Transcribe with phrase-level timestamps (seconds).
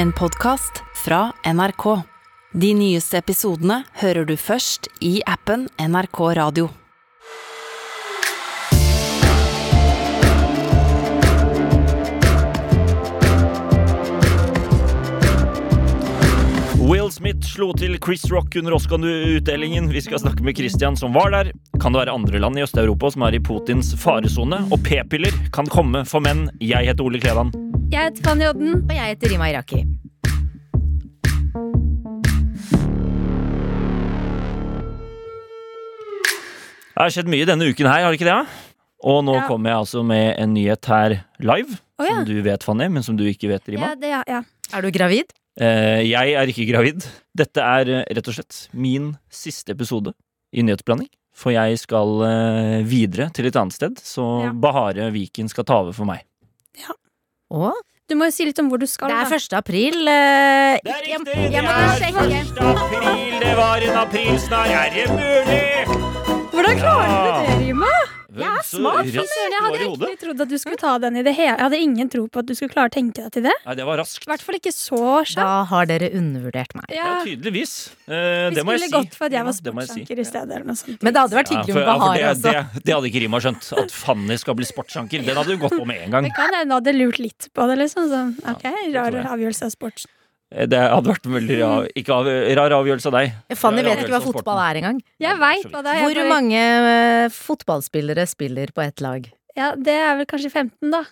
[0.00, 2.02] En podkast fra NRK.
[2.52, 6.70] De nyeste episodene hører du først i appen NRK Radio.
[16.80, 19.92] Will Smith slo til Chris Rock under Oscar-utdelingen.
[19.92, 21.52] Vi skal snakke med Christian som var der.
[21.76, 24.64] Kan det være andre land i Øst-Europa som er i Putins faresone?
[24.72, 26.48] Og p-piller kan komme for menn.
[26.56, 27.52] Jeg heter Ole Klevan.
[27.92, 28.74] Jeg heter Fanny Odden.
[28.90, 29.84] Og jeg heter Rima Iraki.
[36.90, 38.40] Det har skjedd mye denne uken her, har det ikke det?
[39.08, 39.46] Og nå Ja.
[39.48, 41.78] kommer jeg altså med en nyhet her live.
[41.98, 42.16] oh, ja.
[42.16, 43.88] Som du vet, Fanny, men som du ikke vet, Rima.
[43.88, 44.42] Ja, det, ja, ja.
[44.72, 45.32] Er du gravid?
[45.60, 47.04] Eh, jeg er ikke gravid.
[47.36, 50.12] Dette er eh, rett og slett min siste episode
[50.52, 51.08] i Nyhetsblanding.
[51.34, 54.52] For jeg skal eh, videre til et annet sted, så Ja.
[54.52, 56.24] Bahare Viken skal ta over for meg.
[57.50, 57.70] Å?
[58.10, 59.10] Du må jo si litt om hvor du skal.
[59.10, 59.54] Det er 1.
[59.58, 59.96] april.
[60.08, 61.34] eh, Det er riktig!
[61.50, 61.66] det er
[62.02, 62.60] 1.
[62.74, 63.38] april!
[63.42, 64.70] Det var en aprilsnarr!
[64.70, 65.66] Er det mulig?
[66.50, 67.90] Hvordan klarer du det, Rima?
[68.30, 69.54] Jeg er smart, fy søren.
[69.54, 71.56] Jeg hadde egentlig trodd at du skulle ta den i det hele.
[71.56, 73.54] Jeg hadde ingen tro på at du skulle klare å tenke deg til det.
[73.66, 74.26] Nei, det var raskt.
[74.26, 75.40] I hvert fall ikke så kjapt.
[75.40, 76.86] Da har dere undervurdert meg.
[76.94, 77.74] Ja, Ja, tydeligvis.
[78.06, 80.20] Eh, vi det må jeg skulle gått for at jeg var sportsanker ja, si.
[80.20, 80.54] i stedet.
[80.54, 81.02] Eller noe sånt.
[81.02, 82.54] Men det hadde vært hyggelig med Bahar det, også.
[82.54, 83.72] det, det hadde ikke Rima skjønt.
[83.82, 85.26] At Fanny skal bli sportsanker.
[85.26, 86.30] Den hadde du gått på med en gang.
[86.30, 87.80] Det kan hende hun hadde lurt litt på det.
[87.82, 88.22] liksom Så,
[88.54, 90.06] Ok, Rar avgjørelse av sport.
[90.52, 93.34] Eh, Det hadde vært veldig rar, ikke av, rar avgjørelse av deg.
[93.56, 94.70] Fanny Rar vet ikke hva fotball sporten.
[94.70, 95.02] er engang.
[95.20, 96.06] Jeg veit hva det er.
[96.06, 96.62] Hvor mange
[96.94, 99.30] eh, fotballspillere spiller på ett lag?
[99.56, 101.04] Ja, Det er vel kanskje 15, da.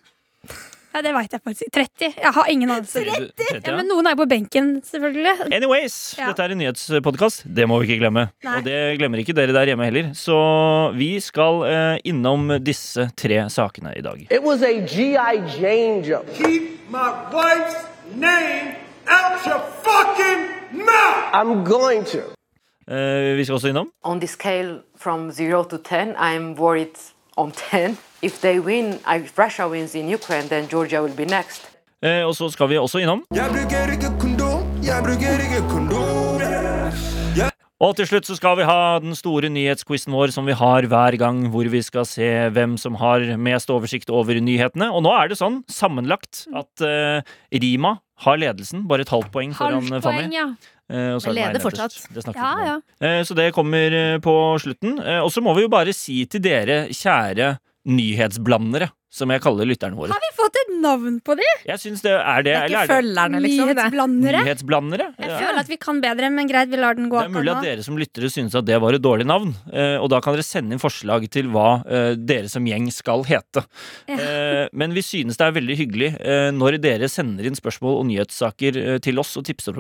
[0.94, 1.70] Ja, Det veit jeg faktisk.
[1.70, 2.14] 30.
[2.16, 3.02] Jeg har ingen anelse.
[3.04, 3.76] 30, Ja, ja.
[3.76, 5.52] men noen er jo på benken, selvfølgelig.
[5.52, 6.26] Anyways, Ja.
[6.32, 7.44] dette er en nyhetspodkast.
[7.54, 8.30] Det må vi ikke glemme.
[8.42, 8.56] Nei.
[8.58, 10.10] Og det glemmer ikke dere der hjemme heller.
[10.16, 14.26] Så vi skal eh, innom disse tre sakene i dag.
[14.32, 15.36] It was a G.I.
[15.60, 16.26] Jane jump.
[16.34, 17.84] Keep my wife's
[18.16, 18.74] name
[19.16, 20.40] out your fucking
[20.72, 21.34] mouth!
[21.40, 22.18] I'm going to.
[22.94, 26.96] Eh, vi skal også innom on the scale from 0 to 10, I'm worried
[27.36, 27.96] on 10.
[28.22, 28.86] If they win,
[29.24, 31.68] if Russia wins in Ukraine, then Georgia will be next.
[32.02, 36.17] eh, Og så skal vi også innom Jeg bruker ikke kondom, jeg bruker ikke kondom.
[37.78, 41.14] Og til slutt så skal vi ha den store nyhetsquizen vår som vi har hver
[41.20, 44.88] gang, hvor vi skal se hvem som har mest oversikt over nyhetene.
[44.90, 47.22] Og nå er det sånn, sammenlagt, at uh,
[47.54, 48.82] Rima har ledelsen.
[48.90, 50.34] Bare et halvt poeng foran Halvt poeng, Fanny.
[50.34, 50.48] ja.
[50.88, 51.94] Uh, og er leder fortsatt.
[52.10, 52.74] Det Ja, ja.
[52.98, 54.98] Eh, Så det kommer på slutten.
[55.22, 59.96] Og så må vi jo bare si til dere, kjære nyhetsblandere, som jeg kaller lytterne
[59.96, 60.12] våre.
[60.12, 61.46] Har vi fått et navn på de?
[61.66, 62.52] Jeg synes det er det.
[62.52, 63.68] Det er eller ikke er følgerne, liksom.
[63.72, 64.42] Nyhetsblandere?
[64.44, 65.06] nyhetsblandere?
[65.18, 65.38] Jeg Ja.
[65.40, 67.62] føler at vi kan bedre, men greit, vi lar den gå Det er mulig at
[67.64, 69.54] dere som lyttere synes at det var et dårlig navn.
[69.72, 73.24] eh, Og da kan dere sende inn forslag til hva eh, dere som gjeng skal
[73.24, 73.64] hete.
[74.08, 76.10] Eh, Men vi synes det er veldig hyggelig
[76.52, 79.74] når dere sender inn spørsmål og nyhetssaker til oss og tipser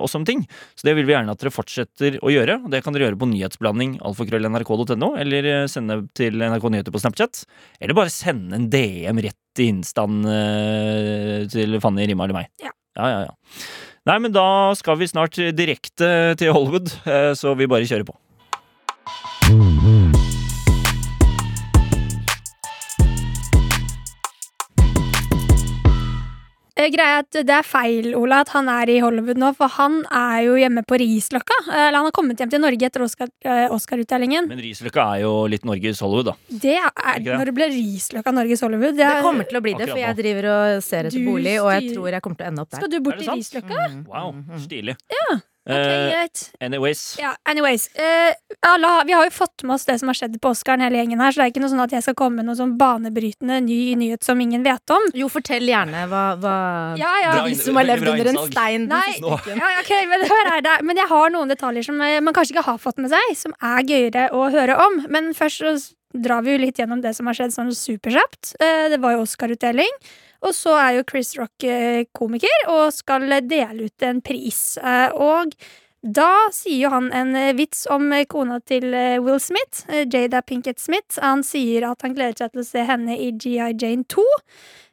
[0.00, 0.46] oss om ting.
[0.74, 2.64] Så det vil vi gjerne at dere fortsetter å gjøre.
[2.64, 7.44] Og Det kan dere gjøre på nyhetsblanding alfakrøll.nrk.no, eller sende til NRK Nyheter på Snapchat.
[7.80, 12.50] Eller bare sende en DM rett i innstand eh, til Fanny, Rima eller meg.
[12.62, 12.72] Ja.
[12.96, 13.64] ja, ja, ja.
[14.08, 16.10] Nei, men da skal vi snart direkte
[16.40, 18.16] til Hollywood, eh, så vi bare kjører på.
[26.88, 30.00] Greia er at Det er feil, Ola, at han er i Hollywood nå, for han
[30.08, 31.56] er jo hjemme på Risløkka.
[31.68, 33.74] Eh, Eller han har kommet hjem til Norge etter Oscar-utdelingen.
[33.76, 34.48] Oscar-utdelingen.
[34.48, 36.36] Men Risløkka er jo litt Norges Hollywood, da.
[36.64, 37.36] det er det?
[37.36, 38.96] når det ble Risløkka Norges Hollywood.
[38.96, 41.56] Det det er, kommer til å bli det, for jeg driver og ser etter bolig,
[41.60, 42.82] og jeg tror jeg kommer til å ende opp der.
[42.82, 43.86] skal du bort det til Risløkka?
[43.86, 44.10] Risløkka?
[44.14, 44.96] Wow, stilig.
[45.10, 47.02] Ok, Eh, uh, anyways.
[47.20, 47.88] Ja, anyways.
[47.94, 48.32] Uh,
[48.66, 51.22] alla, vi har jo fått med oss det som har skjedd på Oscaren, hele gjengen
[51.22, 53.60] her, så det er ikke noe sånn at jeg skal komme med noe sånn banebrytende
[53.66, 55.06] ny nyhet som ingen vet om.
[55.16, 56.56] Jo, fortell gjerne hva, hva
[57.00, 57.36] Ja, ja.
[57.38, 60.76] Bra De som har levd under en stein Nei, ja, ok, men hør her, det,
[60.86, 63.54] men jeg har noen detaljer som eh, man kanskje ikke har fått med seg, som
[63.60, 65.00] er gøyere å høre om.
[65.12, 65.74] Men først så
[66.10, 68.56] drar vi jo litt gjennom det som har skjedd sånn superkjapt.
[68.58, 69.92] Uh, Det var jo Oscar-utdeling.
[70.46, 74.78] Og så er jo Chris Rock eh, komiker og skal dele ut en pris.
[74.78, 75.52] Eh, Og
[76.00, 78.88] da sier jo han en eh, vits om kona til
[79.20, 81.20] Will Smith, Jada Pinkett Smith.
[81.20, 84.24] Han sier at han gleder seg til å se henne i GI Jane 2.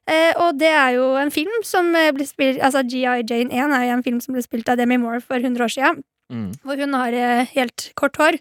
[0.07, 3.89] Eh, og det er jo en film som ble spilt Altså GI Jane 1 er
[3.89, 6.03] jo en film som ble spilt av Demi Moore for 100 år siden.
[6.27, 6.51] Mm.
[6.63, 7.15] Hvor hun har
[7.55, 8.35] helt kort hår.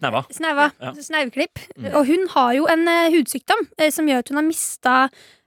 [0.00, 0.24] Snaua.
[0.32, 0.70] Snaua.
[0.80, 0.94] Ja.
[1.06, 1.60] Snauklipp.
[1.76, 1.90] Mm.
[1.94, 4.96] Og hun har jo en uh, hudsykdom uh, som gjør at hun har mista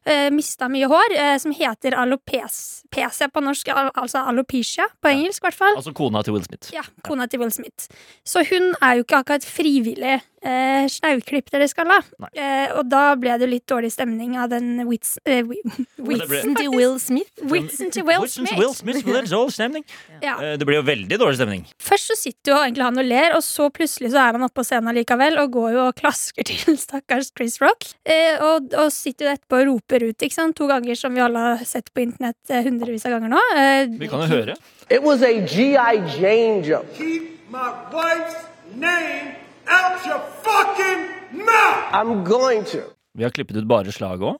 [0.07, 5.41] uh, mista mye hår, eh, som heter alopecia på norsk, al altså alopecia på engelsk,
[5.43, 5.77] i hvert fall.
[5.79, 6.69] Altså kona til Will Smith.
[6.75, 7.87] Ja, kona til Will Smith.
[8.27, 11.99] Så hun er jo ikke akkurat frivillig eh, snauklipp dere skal ha.
[12.35, 16.99] Eh, og da ble det litt dårlig stemning av den wits, eh, witsen Til Will
[17.01, 17.31] Smith.
[17.49, 18.57] Witsen til Will Smith.
[18.59, 19.87] Will Smith ble dårlig stemning.
[20.21, 20.35] Ja.
[20.37, 21.65] Eh, Det ble jo veldig dårlig stemning.
[21.81, 24.59] Først så sitter jo egentlig han og ler, og så plutselig så er han oppe
[24.61, 27.87] på scenen likevel og går jo og klasker til stakkars Chris Rock.
[28.05, 31.23] Eh, og, og sitter jo etterpå og roper ut, ikke sant, to ganger som vi
[31.25, 33.41] alle har sett på internett eh, hundrevis av ganger nå.
[33.57, 34.55] Eh, Vi kan jo høre.
[34.89, 35.93] It was a G.I.
[36.19, 36.89] Jane jump.
[36.97, 38.35] Keep my wife's
[38.75, 39.35] name
[39.67, 41.07] out your fucking
[41.39, 41.93] mouth!
[41.93, 42.83] I'm going to.
[43.15, 44.39] Vi har klippet ut bare slaget òg.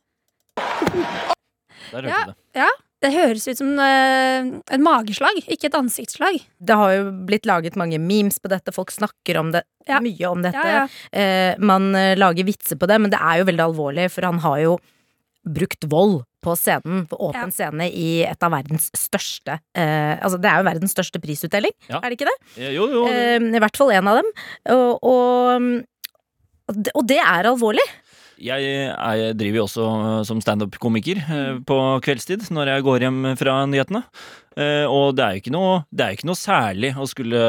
[1.91, 2.23] Der hørte Ja.
[2.27, 2.35] det.
[2.55, 2.67] Ja,
[3.03, 6.39] det høres ut som eh, et mageslag, ikke et ansiktsslag.
[6.63, 9.99] Det har jo blitt laget mange memes på dette, folk snakker om det, Ja.
[9.99, 10.63] mye om dette.
[10.63, 10.87] Ja, ja.
[11.11, 14.39] Eh, man eh, lager vitser på det, men det er jo veldig alvorlig, for han
[14.39, 14.77] har jo
[15.43, 17.51] brukt vold på scenen, på åpen Ja.
[17.51, 21.99] scene, i et av verdens største eh, Altså, det er jo verdens største prisutdeling, Ja.
[21.99, 22.71] er det ikke det?
[22.75, 23.03] Jo, jo.
[23.11, 24.31] Eh, I hvert fall en av dem.
[24.71, 25.83] Og, og,
[26.71, 27.83] og og det er alvorlig.
[28.43, 29.83] Jeg, jeg driver jo også
[30.27, 34.01] som standup-komiker eh, på kveldstid når jeg går hjem fra nyhetene.
[34.59, 37.43] Eh, Og det er jo ikke noe, det er ikke noe særlig å skulle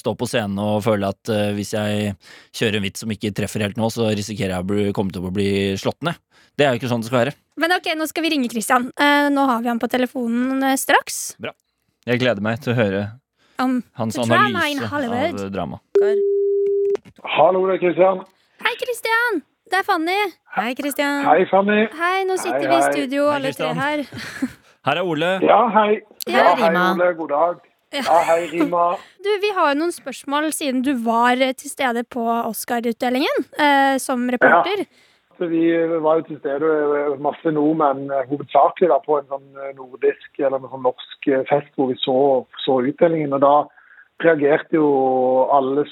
[0.00, 2.16] stå på scenen og føle at eh, hvis jeg
[2.58, 5.28] kjører en vits som ikke treffer helt nå, så risikerer jeg å bli, komme til
[5.28, 5.50] å bli
[5.80, 6.18] slått ned.
[6.58, 7.36] Det er jo ikke sånn det skal være.
[7.62, 8.88] Men ok, nå skal vi ringe Christian.
[8.98, 11.20] Eh, nå har vi han på telefonen straks.
[11.40, 11.54] Bra.
[12.10, 13.04] Jeg gleder meg til å høre
[13.60, 15.78] um, hans analyse av drama.
[17.38, 18.24] Hallo, det er Christian.
[18.64, 19.44] Hei, Christian!
[19.70, 20.20] Det er Fanny.
[20.56, 21.20] Hei, Christian.
[21.28, 21.84] Hei, Fanny.
[21.94, 24.00] Hei, nå sitter Hei, vi i studio Hei, alle tre her.
[24.88, 25.28] Her er Ole.
[25.44, 26.00] Ja, hei.
[26.26, 26.86] Ja, Rima.
[26.96, 27.10] Ole.
[27.18, 27.60] God dag.
[27.94, 28.88] Ja, hei, Rima.
[29.24, 33.94] Du, Vi har jo noen spørsmål siden du var eh, til stede på Oscar-utdelingen eh,
[34.02, 34.82] som reporter.
[35.38, 35.62] Så Vi
[36.02, 36.74] var jo til stede,
[37.04, 41.30] eh, masse nordmenn, eh, hovedsakelig da, på en sånn eh, nordisk eller en sånn norsk
[41.30, 42.16] eh, fest hvor vi så,
[42.66, 43.38] så utdelingen.
[43.38, 43.54] og Da
[44.26, 44.90] reagerte jo
[45.54, 45.86] alle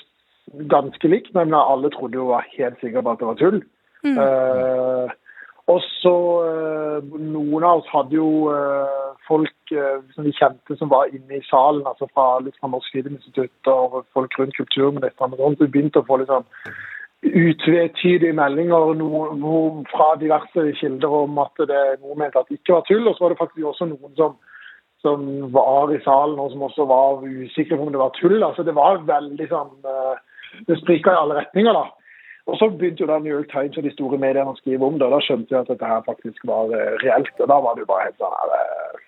[0.70, 3.62] ganske likt, men alle trodde jo var helt sikre på at det var tull.
[4.06, 5.16] Eh,
[5.68, 6.14] og så
[6.46, 9.72] eh, Noen av oss hadde jo eh, folk
[10.14, 14.04] som vi kjente som var inne i salen, altså fra, litt fra Norsk Filminstitutt og
[14.16, 15.34] folk rundt kulturministeren.
[15.34, 16.46] og sånt, så Vi begynte å få litt sånn
[17.26, 22.86] utvetydige meldinger noe, fra diverse kilder om at det noen mente at det ikke var
[22.88, 23.04] tull.
[23.04, 24.38] Og så var det faktisk også noen som,
[25.04, 28.40] som var i salen og som også var usikre på om det var tull.
[28.40, 30.24] Altså Det var veldig sånn eh,
[30.66, 31.86] Det sprika i alle retninger, da.
[32.48, 34.96] Og så begynte jo da New York Times og de store mediene å skrive om
[34.96, 37.34] det, og da skjønte jeg at dette her faktisk var eh, reelt.
[37.36, 39.02] Og da var det jo bare helt sånn her eh,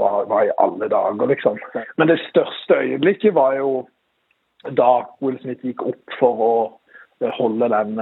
[0.00, 1.60] hva, hva i alle dager, liksom.
[2.00, 3.70] Men det største øyeblikket var jo
[4.74, 4.90] da
[5.22, 6.54] Will Smith gikk opp for å
[7.22, 8.00] eh, holde den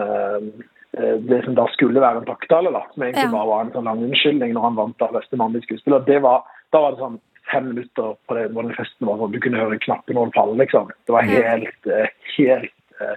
[0.94, 4.52] det som da skulle være en takketale, som egentlig bare var en sånn lang unnskyldning
[4.54, 6.04] når han vant av beste mannlige skuespiller.
[6.06, 7.16] Det var, da var det sånn
[7.52, 10.92] fem minutter på den festen var sånn, du kunne høre knappen falle, liksom.
[11.06, 13.16] Det var helt, eh, helt eh,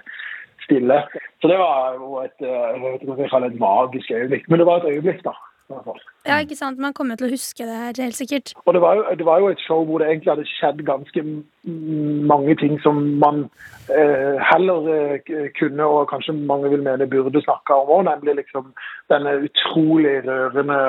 [0.64, 1.02] stille.
[1.40, 4.48] Så det var jo et, eh, jeg vet ikke hva jeg kaller et magisk øyeblikk.
[4.48, 5.36] Men det var et øyeblikk, da.
[6.24, 6.78] Ja, ikke sant?
[6.80, 8.54] Man kommer til å huske det her, helt sikkert.
[8.64, 11.24] Og det var, jo, det var jo et show hvor det egentlig hadde skjedd ganske
[12.30, 13.42] mange ting som man
[13.92, 18.72] eh, heller eh, kunne, og kanskje mange vil mene burde snakke om òg, nemlig liksom
[19.12, 20.80] denne utrolig rørende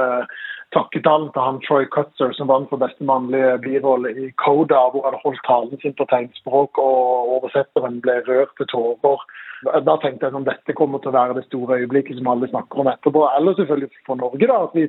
[0.75, 5.17] takketalen til han Troy Cutzer, som vant for beste mannlige birolle i Coda, hvor han
[5.23, 9.23] holdt talen sin på tegnspråk, og oversetteren ble rørt til tårer.
[9.87, 12.83] Da tenkte jeg at dette kommer til å være det store øyeblikket som alle snakker
[12.83, 13.25] om etterpå.
[13.37, 14.59] Eller selvfølgelig for Norge, da.
[14.69, 14.85] At vi,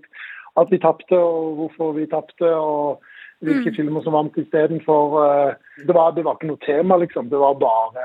[0.61, 3.01] at vi tapte, og hvorfor vi tapte, og
[3.41, 5.17] hvilke filmer som vant istedenfor.
[5.17, 5.53] Uh,
[5.87, 7.31] det, var- det var ikke noe tema, liksom.
[7.33, 8.05] Det var bare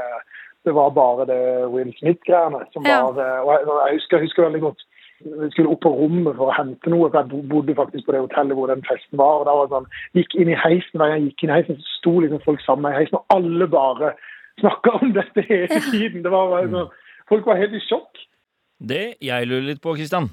[0.65, 1.41] det, var bare det
[1.75, 3.01] Will Smith-greiene som Ja.
[3.03, 4.81] var eh, Og jeg, jeg, husker, jeg husker veldig godt
[5.23, 8.57] skulle opp på rommet for å hente noe, for jeg bodde faktisk på det hotellet
[8.57, 9.41] hvor den festen var.
[9.41, 11.57] og da var det sånn, Gikk inn i heisen, hver gang jeg gikk inn i
[11.57, 14.13] heisen, så sto liksom folk sammen i heisen, og alle bare
[14.61, 16.23] snakka om dette hele tiden.
[16.25, 16.93] Det var bare sånn,
[17.25, 18.19] Folk var helt i sjokk.
[18.77, 20.29] Det jeg lurer litt på, Christian,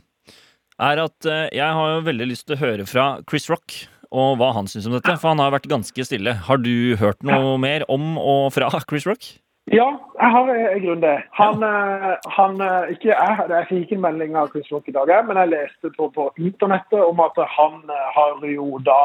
[0.83, 3.79] er at eh, jeg har jo veldig lyst til å høre fra Chris Rock
[4.13, 6.35] og hva han syns om dette, for han har vært ganske stille.
[6.49, 9.25] Har du hørt noe mer om og fra Chris Rock?
[9.71, 9.87] Ja,
[10.19, 11.19] jeg har i grunn det.
[11.39, 14.95] Han, eh, han eh, ikke jeg, jeg fikk ikke en melding av Chris Rock i
[14.97, 18.99] dag, men jeg leste på, på internettet om at han eh, har jo da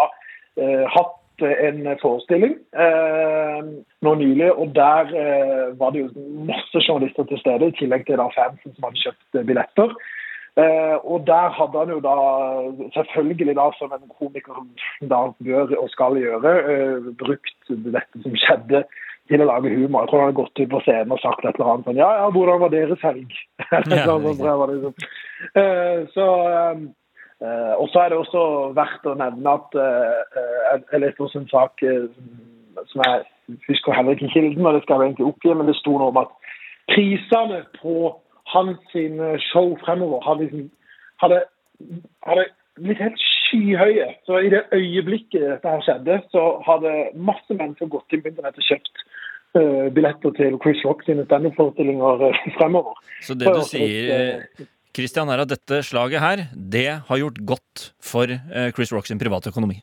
[0.57, 1.13] eh, hatt
[1.45, 3.69] en forestilling eh,
[4.01, 8.17] nå nylig, og der eh, var det jo masse journalister til stede, i tillegg til
[8.17, 9.93] da fansen som hadde kjøpt eh, billetter.
[10.57, 12.13] Uh, og der hadde han jo da,
[12.95, 14.55] selvfølgelig da som en komiker
[15.05, 18.81] da bør og skal gjøre, uh, brukt dette som skjedde
[19.29, 20.03] til å lage humor.
[20.03, 22.11] Jeg tror han hadde gått ut på scenen og sagt et eller annet sånn Ja,
[22.21, 23.35] ja, hvordan var deres helg?
[23.71, 25.09] Ja, sånn, sånn, liksom.
[25.61, 26.87] Eh, så, eh,
[27.41, 28.43] Eh, og så er det også
[28.73, 30.37] verdt å nevne at eh,
[30.89, 31.83] jeg, leste også en sak
[32.89, 35.93] som jeg husker heller ikke kilden, og det skal jeg egentlig oppgi, men det sto
[35.99, 36.33] noe om at
[36.89, 38.09] prisene på
[38.53, 38.95] hans
[39.51, 40.65] show fremover hadde, liksom,
[41.21, 41.39] hadde,
[42.25, 42.47] hadde
[42.81, 44.09] blitt helt skyhøye.
[44.25, 48.69] Så i det øyeblikket dette her skjedde, så hadde masse mennesker gått på internett og
[48.71, 49.05] kjøpt
[49.95, 52.97] billetter til Chris Rock sine standup-forestillinger eh, fremover.
[53.25, 54.47] Så det du sier,
[54.97, 59.19] Christian, er at dette slaget her, det har gjort godt for eh, Chris Rock sin
[59.21, 59.81] private økonomi.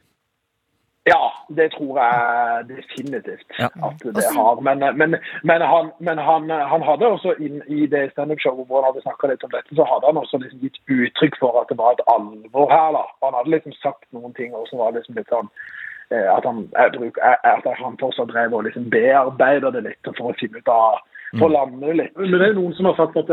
[1.04, 1.21] Ja,
[1.52, 3.68] det tror jeg definitivt Ja.
[3.88, 4.61] at det har.
[4.64, 8.88] Men, men, men, han, men han, han hadde også inn i det standup-showet hvor han
[8.88, 11.76] hadde snakka litt om dette, så hadde han også liksom gitt uttrykk for at det
[11.76, 12.97] var et alvor her.
[12.97, 13.04] da.
[13.26, 16.44] Han hadde liksom sagt noen ting og så var det liksom litt sånn eh, at
[16.44, 20.38] han, jeg bruk, eh, at han fortsatt drev og liksom bearbeida det litt for å
[20.40, 21.02] finne ut av
[21.34, 22.16] For å lande det litt.
[22.18, 23.30] Men det er noen som har sagt at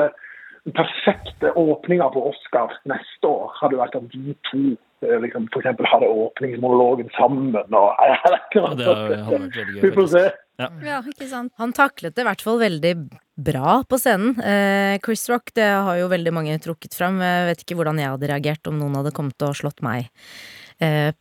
[0.65, 4.61] den perfekte åpninga på Oscar neste år hadde vært at de to
[5.05, 7.53] eh, liksom, for eksempel hadde åpningsmonologen sammen.
[7.57, 8.71] og jeg vet ikke hva.
[8.71, 10.25] Ja, det hadde vært veldig gøy, Vi får se.
[10.61, 11.53] Ja, ikke sant.
[11.57, 12.95] Han taklet det i hvert fall veldig
[13.41, 14.35] bra på scenen.
[14.37, 17.21] Eh, Chris Rock det har jo veldig mange trukket fram.
[17.23, 20.60] Jeg vet ikke hvordan jeg hadde reagert om noen hadde kommet og slått meg eh,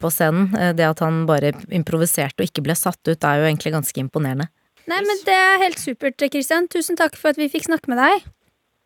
[0.01, 0.49] på scenen.
[0.57, 4.03] Eh, det at han bare improviserte og ikke ble satt ut, er jo egentlig ganske
[4.03, 4.49] imponerende.
[4.91, 6.67] Nei, men Det er helt supert, Christian.
[6.73, 8.25] Tusen takk for at vi fikk snakke med deg.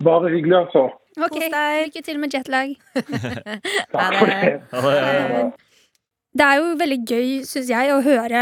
[0.05, 0.89] Bare hyggelig, altså.
[1.15, 2.73] Ok, Lykke til med jetlag.
[3.95, 4.49] Takk for det.
[4.75, 5.53] Eh,
[6.35, 8.41] Det er jo veldig gøy, syns jeg, å høre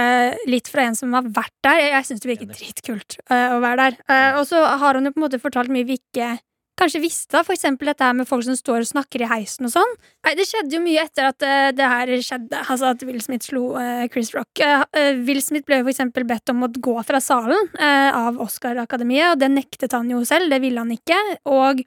[0.49, 1.83] litt fra en som har vært der.
[1.93, 3.99] Jeg syns det virker dritkult eh, å være der.
[4.09, 6.39] Eh, og så har han jo på en måte fortalt mye vi ikke
[6.79, 7.43] kanskje visste.
[7.47, 9.97] For eksempel dette her med folk som står og snakker i heisen og sånn.
[10.27, 13.49] Nei, Det skjedde jo mye etter at uh, det her skjedde, altså at Will Smith
[13.49, 14.63] slo uh, Chris Rock.
[14.63, 14.85] Uh,
[15.27, 19.41] Will Smith ble jo for eksempel bedt om å gå fra salen av Oscar-akademiet, og
[19.43, 20.51] det nektet han jo selv.
[20.53, 21.19] Det ville han ikke.
[21.51, 21.83] Og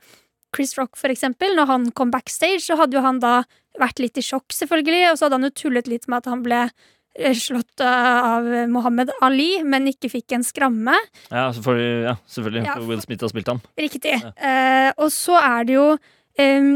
[0.56, 3.42] Chris Rock, for eksempel, når han kom backstage, så hadde jo han da
[3.80, 6.44] vært litt i sjokk, selvfølgelig, og så hadde han jo tullet litt med at han
[6.46, 6.62] ble
[7.16, 10.96] slått eh, av Mohammed Ali, men ikke fikk en skramme.
[11.30, 12.66] Ja, så ja selvfølgelig.
[12.68, 13.62] Ja, For Will Smith har spilt ham.
[13.80, 14.18] Riktig.
[14.20, 15.88] Eh, og så er det jo
[16.42, 16.76] ehm,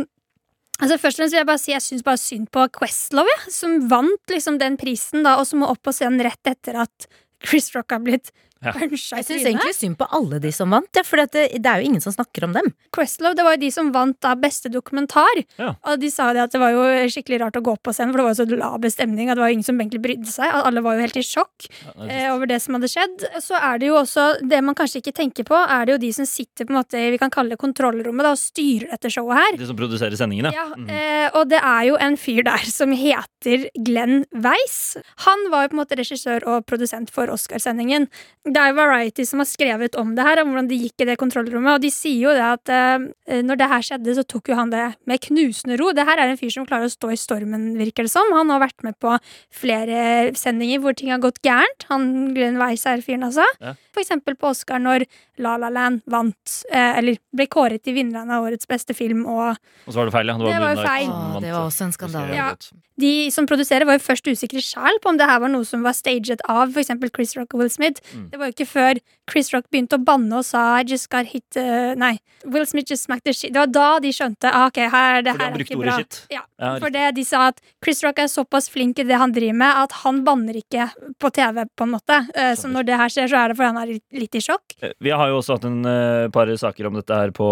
[0.79, 3.51] Altså Først og fremst vil jeg bare si jeg syns bare synd på Questlove, ja,
[3.51, 7.09] som vant liksom den prisen, da, og som må opp på scenen rett etter at
[7.43, 8.73] Chris Rock har blitt Ja.
[8.75, 11.31] Jeg syns egentlig synd på alle de som vant, ja, for det,
[11.63, 12.65] det er jo ingen som snakker om dem.
[12.95, 15.39] Questlove, det var jo de som vant da beste dokumentar.
[15.61, 15.73] Ja.
[15.87, 18.19] Og de sa det at det var jo skikkelig rart å gå på scenen, for
[18.19, 20.51] det var jo så laber stemning at det var jo ingen som egentlig brydde seg.
[20.59, 23.25] Alle var jo helt i sjokk Ja, det eh, over det som hadde skjedd.
[23.45, 26.11] Så er det jo også det man kanskje ikke tenker på, er det jo de
[26.19, 29.39] som sitter på en måte vi kan kalle det kontrollrommet da, og styrer dette showet
[29.39, 29.57] her.
[29.63, 30.51] De som produserer sendingene.
[30.55, 30.89] Ja, Mhm.
[30.89, 34.97] eh, og det er jo en fyr der som heter Glenn Weiss.
[35.25, 38.07] Han var jo på en måte regissør og produsent for Oscarsendingen.
[38.49, 41.09] Det er jo Variety som har skrevet om det her, om hvordan det gikk i
[41.11, 44.49] det kontrollrommet, og de sier jo det at eh, når det her skjedde, så tok
[44.49, 45.91] jo han det med knusende ro.
[45.93, 48.31] Det her er en fyr som klarer å stå i stormen, virker det som.
[48.35, 49.13] Han har vært med på
[49.53, 51.85] flere sendinger hvor ting har gått gærent.
[51.91, 53.45] Han Glenn Weiss er fyren, altså.
[53.61, 53.75] Ja.
[53.93, 55.05] For eksempel på Oscar når
[55.43, 59.55] La La Land vant, eh, eller ble kåret til vinneren av årets beste film, og
[59.87, 60.37] Og så var det feil, ja.
[60.37, 61.09] Det var jo feil.
[61.09, 62.35] Åh, det var også en skandale.
[62.35, 62.53] Ja.
[62.99, 65.85] de som produserer, var jo først usikre sjæl på om det her var noe som
[65.85, 66.91] var staged av f.eks.
[67.15, 68.01] Chris Rock og Will Smith.
[68.11, 68.25] Mm.
[68.33, 71.27] Det var jo ikke før Chris Rock begynte å banne og sa I just got
[71.29, 72.15] hit uh, Nei,
[72.45, 73.51] Will Smith just smacked the shit.
[73.53, 75.97] Det var da de skjønte ah, ok, her, det her er ikke bra.
[75.99, 76.21] shit.
[76.33, 76.43] Ja,
[76.81, 79.81] for det de sa at Chris Rock er såpass flink i det han driver med,
[79.85, 80.87] at han banner ikke
[81.21, 82.19] på TV, på en måte.
[82.35, 84.75] Uh, Så når det her skjer, så er det fordi han er litt- i sjokk.
[84.85, 87.47] Eh, Vi har jo også hatt en uh, par saker om dette her på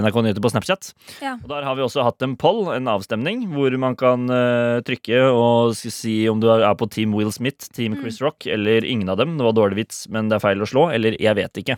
[0.00, 0.92] NRK Nyheter på Snapchat.
[1.22, 1.34] Ja.
[1.42, 4.26] Og Der har vi også hatt en poll, en avstemning, hvor man kan
[4.86, 8.02] trykke og si om du er på Team Will Smith, Team Mm.
[8.02, 9.36] Chris Rock eller ingen av dem.
[9.38, 10.86] Det var dårlig vits, men det er feil å slå.
[10.94, 11.76] Eller jeg vet ikke.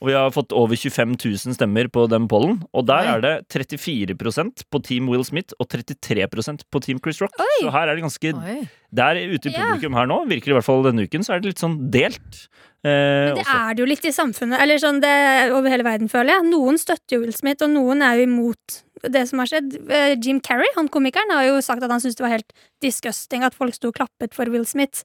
[0.00, 3.34] Og vi har fått over 25 000 stemmer på den pollen, og der er det
[3.52, 7.36] 34% på Team Will Smith og 33% på Team Chris Rock.
[7.40, 7.58] Oi.
[7.62, 8.58] Så her er det ganske Oi.
[8.96, 11.42] Der ute i publikum her nå, virker det i hvert fall denne uken, så er
[11.42, 12.42] det litt sånn delt.
[12.86, 13.56] Eh, Men det også.
[13.58, 15.14] er det jo litt i samfunnet, eller sånn det
[15.52, 16.46] over hele verden, føler jeg.
[16.52, 18.78] Noen støtter jo Will Smith, og noen er jo imot
[19.12, 19.74] det som har skjedd.
[19.90, 22.54] Eh, Jim Carrey, han komikeren, har jo sagt at han syntes det var helt
[22.84, 25.02] disgusting at folk sto og klappet for Will Smith.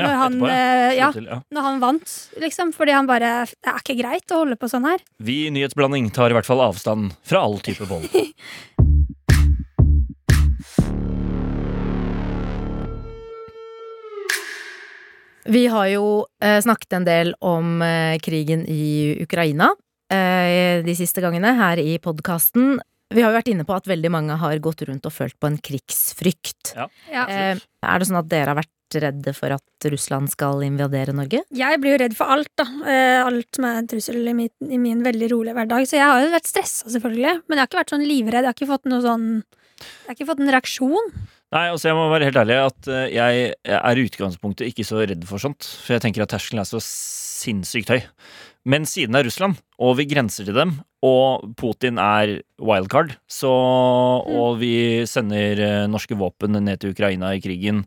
[0.00, 0.56] Ja, Når han, etterpå, ja.
[0.56, 1.36] eh, ja, til, ja.
[1.52, 2.70] når han vant, liksom.
[2.72, 5.02] Fordi han bare Det er ikke greit å holde på sånn her.
[5.20, 8.08] Vi i Nyhetsblanding tar i hvert fall avstand fra all type vold.
[15.42, 19.72] Vi har jo eh, snakket en del om eh, krigen i Ukraina
[20.06, 22.78] eh, de siste gangene her i podkasten.
[23.12, 25.50] Vi har jo vært inne på at veldig mange har gått rundt og følt på
[25.50, 26.76] en krigsfrykt.
[26.78, 26.86] Ja.
[27.26, 31.42] Eh, er det sånn at dere har vært redde for at Russland skal invadere Norge?
[31.54, 32.66] Jeg blir jo redd for alt, da.
[32.84, 35.88] Eh, alt som er en trussel i min, i min veldig rolige hverdag.
[35.88, 37.34] Så jeg har jo vært stressa, selvfølgelig.
[37.46, 38.42] Men jeg har ikke vært sånn livredd.
[38.42, 39.28] Jeg har ikke fått noe sånn
[39.82, 41.12] Jeg har ikke fått en reaksjon.
[41.52, 45.02] Nei, altså jeg må være helt ærlig at eh, jeg er i utgangspunktet ikke så
[45.02, 45.66] redd for sånt.
[45.84, 48.00] For jeg tenker at terskelen er så sinnssykt høy.
[48.62, 53.50] Men siden det er Russland, og vi grenser til dem, og Putin er wildcard, så
[53.50, 57.82] Og vi sender eh, norske våpen ned til Ukraina i krigen.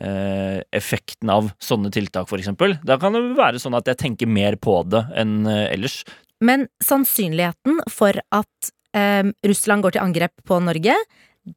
[0.00, 2.78] Eh, Effekten av sånne tiltak, eksempel.
[2.86, 6.02] Da kan det være sånn at jeg tenker mer på det enn eh, ellers.
[6.44, 10.94] Men sannsynligheten for at eh, Russland går til angrep på Norge,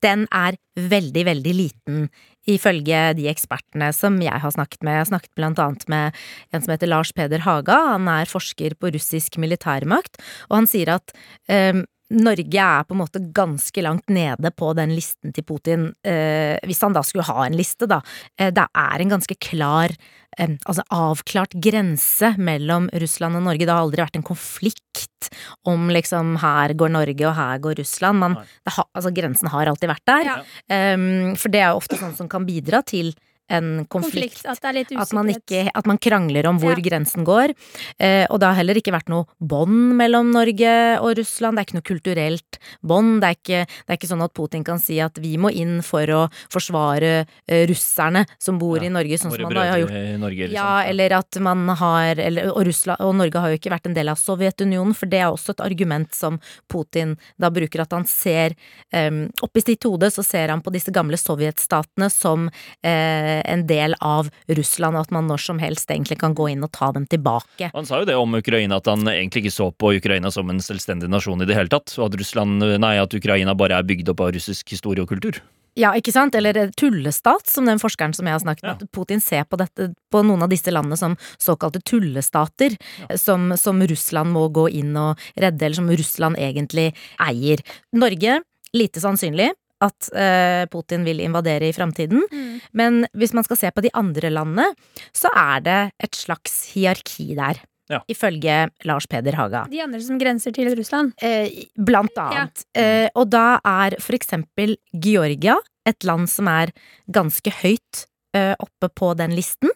[0.01, 2.03] den er veldig, veldig liten,
[2.49, 4.95] ifølge de ekspertene som jeg har snakket med.
[4.95, 6.21] Jeg har snakket blant annet med
[6.51, 10.95] en som heter Lars Peder Haga, han er forsker på russisk militærmakt, og han sier
[10.95, 11.13] at
[11.51, 16.57] eh, Norge er på en måte ganske langt nede på den listen til Putin, eh,
[16.67, 18.01] hvis han da skulle ha en liste, da.
[18.37, 19.93] Eh, det er en ganske klar,
[20.37, 23.65] eh, altså avklart grense mellom Russland og Norge.
[23.65, 25.31] Det har aldri vært en konflikt
[25.67, 28.19] om liksom her går Norge og her går Russland.
[28.19, 28.37] Man,
[28.67, 30.31] har, altså grensen har alltid vært der.
[30.31, 30.93] Ja.
[30.93, 33.13] Um, for det er jo ofte sånn som kan bidra til
[33.51, 34.39] en Konflikt.
[34.41, 34.45] konflikt.
[34.49, 34.91] At det er litt.
[35.03, 36.83] At man, ikke, at man krangler om hvor Ja.
[36.87, 37.53] grensen går.
[37.99, 41.57] Eh, og det har heller ikke vært noe bånd mellom Norge og Russland.
[41.57, 43.21] Det er ikke noe kulturelt bånd.
[43.21, 45.81] Det, er ikke- det er ikke sånn at Putin kan si at vi må inn
[45.81, 50.19] for å forsvare eh, russerne som bor Ja, i Norge, sånn som man har gjort
[50.19, 50.53] Norge, liksom.
[50.53, 53.93] ja, eller at man har eller, og, Russland, og Norge har jo ikke vært en
[53.97, 56.39] del av Sovjetunionen, for det er også et argument som
[56.69, 58.55] Putin da bruker, at han ser
[58.93, 62.49] um, Oppi sitt hode så ser han på disse gamle sovjetstatene som
[62.83, 66.65] eh, en del av Russland, og at man når som helst egentlig kan gå inn
[66.65, 67.71] og ta dem tilbake.
[67.75, 70.61] Han sa jo det om Ukraina, at han egentlig ikke så på Ukraina som en
[70.63, 71.93] selvstendig nasjon i det hele tatt.
[71.99, 75.41] Og at, Russland, nei, at Ukraina bare er bygd opp av russisk historie og kultur.
[75.79, 76.35] Ja, ikke sant?
[76.35, 78.83] Eller tullestat, som den forskeren som jeg har snakket med.
[78.83, 78.89] Ja.
[78.91, 82.75] Putin ser på, dette, på noen av disse landene som såkalte tullestater,
[83.15, 86.89] som, som Russland må gå inn og redde, eller som Russland egentlig
[87.23, 87.63] eier.
[87.95, 88.41] Norge,
[88.75, 92.23] lite sannsynlig at eh, Putin vil invadere i framtiden.
[92.31, 92.53] Mm.
[92.77, 94.69] Men hvis man skal se på de andre landene,
[95.15, 97.63] så er det et slags hierarki der.
[97.91, 97.99] Ja.
[98.07, 99.65] Ifølge Lars Peder Haga.
[99.71, 101.11] De andre som grenser til Russland.
[101.21, 102.63] Eh, blant annet.
[102.77, 105.57] Eh, og da er for eksempel Georgia
[105.87, 106.71] et land som er
[107.11, 109.71] ganske høyt oppe på den listen.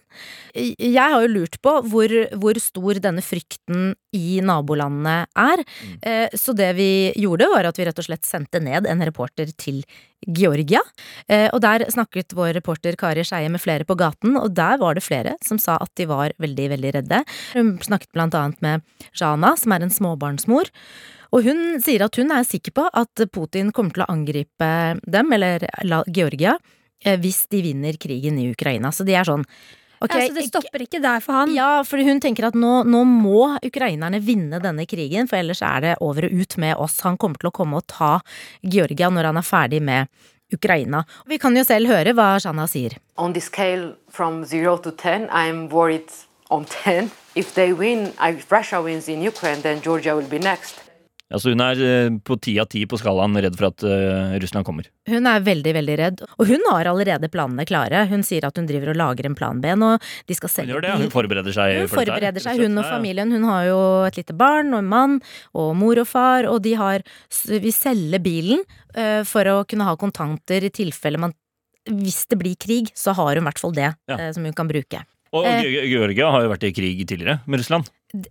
[0.56, 5.64] Jeg har jo lurt på hvor, hvor stor denne frykten i nabolandene er.
[5.84, 6.38] Mm.
[6.40, 6.90] så det vi
[7.20, 9.82] gjorde, var at vi rett og slett sendte ned en reporter til
[10.26, 10.82] Georgia.
[11.28, 14.98] Eh, og der snakket vår reporter Kari Skeie med flere på gaten, og der var
[14.98, 17.22] det flere som sa at de var veldig, veldig redde.
[17.54, 20.72] Hun snakket blant annet med Jana, som er en småbarnsmor.
[21.36, 24.72] Og hun sier at hun er sikker på at Putin kommer til å angripe
[25.04, 25.68] dem, eller
[26.08, 28.92] Georgia, eh, hvis de vinner krigen i Ukraina.
[28.92, 29.46] Så de er sånn
[30.04, 31.54] Okay, ja, så det stopper ikke der for han.
[31.56, 35.82] ja, for hun tenker at nå, nå må ukrainerne vinne denne krigen, for ellers er
[35.82, 37.00] det over og ut med oss.
[37.08, 38.20] Han kommer til å komme og ta
[38.62, 40.12] Georgia når han er ferdig med
[40.54, 41.06] Ukraina.
[41.26, 43.00] Vi kan jo selv høre hva Shana sier.
[43.18, 46.12] On the scale from 0 to 10, I'm worried
[46.52, 47.10] on 10.
[47.36, 50.85] If they win, if Russia wins in Ukraine, then Georgia will be next.
[51.36, 54.66] Altså hun er eh, på ti av ti på skalaen redd for at uh, Russland
[54.68, 54.88] kommer.
[55.12, 58.06] Hun er veldig, veldig redd, og hun har allerede planene klare.
[58.10, 59.92] Hun sier at hun driver og lager en plan B nå.
[60.30, 63.34] De skal Hun selge bil- hun forbereder seg Hun forbereder seg, hun og familien.
[63.36, 65.18] Hun har jo et lite barn og en mann,
[65.54, 67.04] og mor og far, og de har
[67.46, 68.64] vil selge bilen
[68.96, 71.36] uh, for å kunne ha kontanter i tilfelle man
[71.86, 74.16] Hvis det blir krig, så har hun i hvert fall det Ja.
[74.18, 75.04] eh, som hun kan bruke.
[75.36, 75.88] Og Eh.
[75.92, 77.90] Georgia har jo vært i krig tidligere med Russland.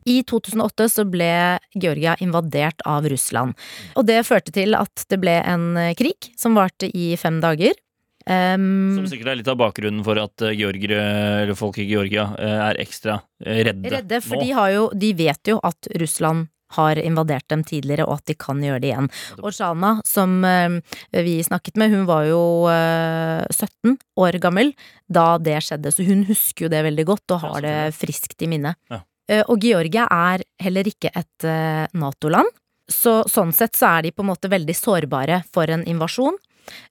[0.08, 3.52] I 2008 så ble Georgia invadert av Russland.
[3.98, 7.76] Og det førte til at det ble en eh, krig som varte i fem dager.
[8.24, 11.02] Um, Som sikkert er litt av bakgrunnen for at eh, georgere,
[11.42, 14.46] eller folk i Georgia er ekstra redde, redde, for nå.
[14.46, 18.62] de, jo, de vet jo at Russland har invadert dem tidligere, og at de kan
[18.62, 19.10] gjøre det igjen.
[19.40, 20.78] Og Shana, som eh,
[21.24, 24.74] vi snakket med, hun var jo eh, 17 år gammel
[25.08, 28.50] da det skjedde, så hun husker jo det veldig godt og har det friskt i
[28.50, 28.76] minne.
[28.92, 29.02] Ja.
[29.28, 32.50] Eh, Og Georgia er heller ikke et eh, Nato-land,
[32.90, 36.37] så sånn sett så er de på en måte veldig sårbare for en invasjon,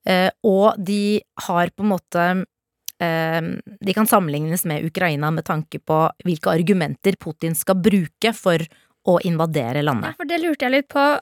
[0.06, 2.24] Eh, og de har på en måte
[3.02, 3.42] eh,
[3.82, 8.64] de kan sammenlignes med Ukraina med tanke på hvilke argumenter Putin skal bruke for
[9.06, 10.16] å invadere Ja, landet.
[10.16, 11.20] for det lurte jeg litt på.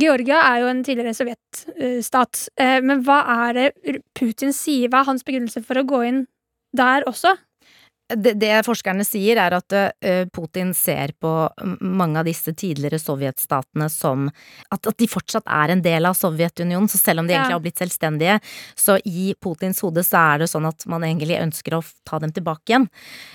[0.00, 2.48] Georgia er jo en tidligere sovjetstat.
[2.56, 4.88] Eh, Men hva er det Putin sier?
[4.88, 6.26] Hva er hans begrunnelse for å gå inn
[6.74, 7.36] der også?
[8.08, 9.74] Det, det forskerne sier, er at
[10.34, 11.30] Putin ser på
[11.80, 16.90] mange av disse tidligere sovjetstatene som at, at de fortsatt er en del av Sovjetunionen.
[16.92, 17.40] Så selv om de Ja.
[17.40, 18.36] egentlig har blitt selvstendige,
[18.76, 22.30] så i Putins hode så er det sånn at man egentlig ønsker å ta dem
[22.36, 22.88] tilbake igjen.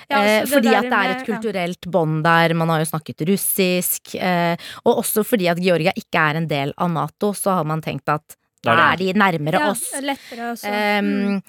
[0.09, 1.33] Ja, eh, fordi at det er et et ja.
[1.35, 4.15] kulturelt bånd der, man har jo snakket russisk.
[4.15, 4.55] Eh,
[4.85, 8.07] og også fordi at Georgia ikke er en del av Nato, så har man tenkt
[8.09, 9.89] at Da er de nærmere Ja, oss.
[9.91, 10.67] det lettere også.
[10.67, 11.41] Ehm,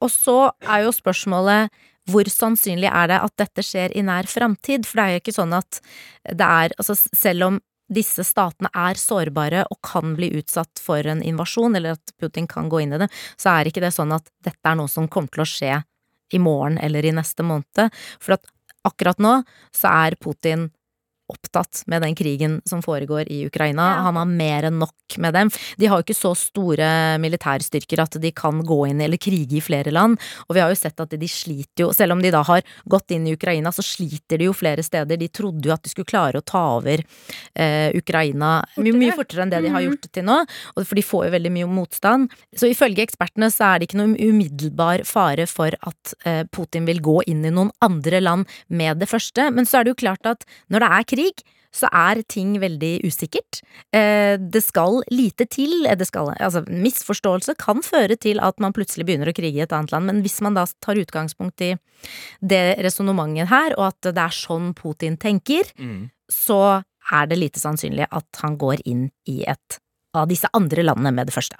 [0.00, 1.68] og så er jo spørsmålet
[2.10, 4.84] hvor sannsynlig er det at dette skjer i nær framtid?
[4.88, 5.80] For det er jo ikke sånn at
[6.24, 7.62] det er Altså selv om
[7.94, 12.70] disse statene er sårbare og kan bli utsatt for en invasjon, eller at Putin kan
[12.72, 15.32] gå inn i det, så er ikke det sånn at dette er noe som kommer
[15.34, 15.82] til å skje
[16.32, 17.92] i morgen eller i neste måned.
[18.20, 18.48] For at
[18.88, 19.34] akkurat nå
[19.74, 20.70] så er Putin
[21.32, 23.86] opptatt med den krigen som foregår i Ukraina.
[23.96, 24.02] Ja.
[24.08, 25.50] Han har mer enn nok med dem.
[25.80, 26.88] De har jo ikke så store
[27.22, 30.78] militærstyrker at de kan gå inn eller krige i flere land, og vi har jo
[30.78, 33.82] sett at de sliter jo, selv om de da har gått inn i Ukraina, så
[33.84, 35.16] sliter de jo flere steder.
[35.20, 37.02] De trodde jo at de skulle klare å ta over
[37.54, 39.88] eh, Ukraina mye, mye fortere enn det de har Mhm.
[39.90, 40.36] gjort til nå,
[40.84, 42.30] for de får jo veldig mye motstand.
[42.56, 47.00] Så ifølge ekspertene så er det ikke noen umiddelbar fare for at eh, Putin vil
[47.00, 50.26] gå inn i noen andre land med det første, men så er det jo klart
[50.26, 51.13] at når det er krig,
[51.74, 53.60] så er ting veldig usikkert.
[53.92, 55.84] Eh, det skal lite til.
[55.86, 59.64] eh, Det skal, altså, misforståelse kan føre til at man plutselig begynner å krige i
[59.66, 61.74] et annet land, men hvis man da tar utgangspunkt i
[62.40, 66.10] det resonnementet her, og at det er sånn Putin tenker, Mm.
[66.30, 69.78] så er det lite sannsynlig at han går inn i et
[70.14, 71.56] av disse andre landene med det første.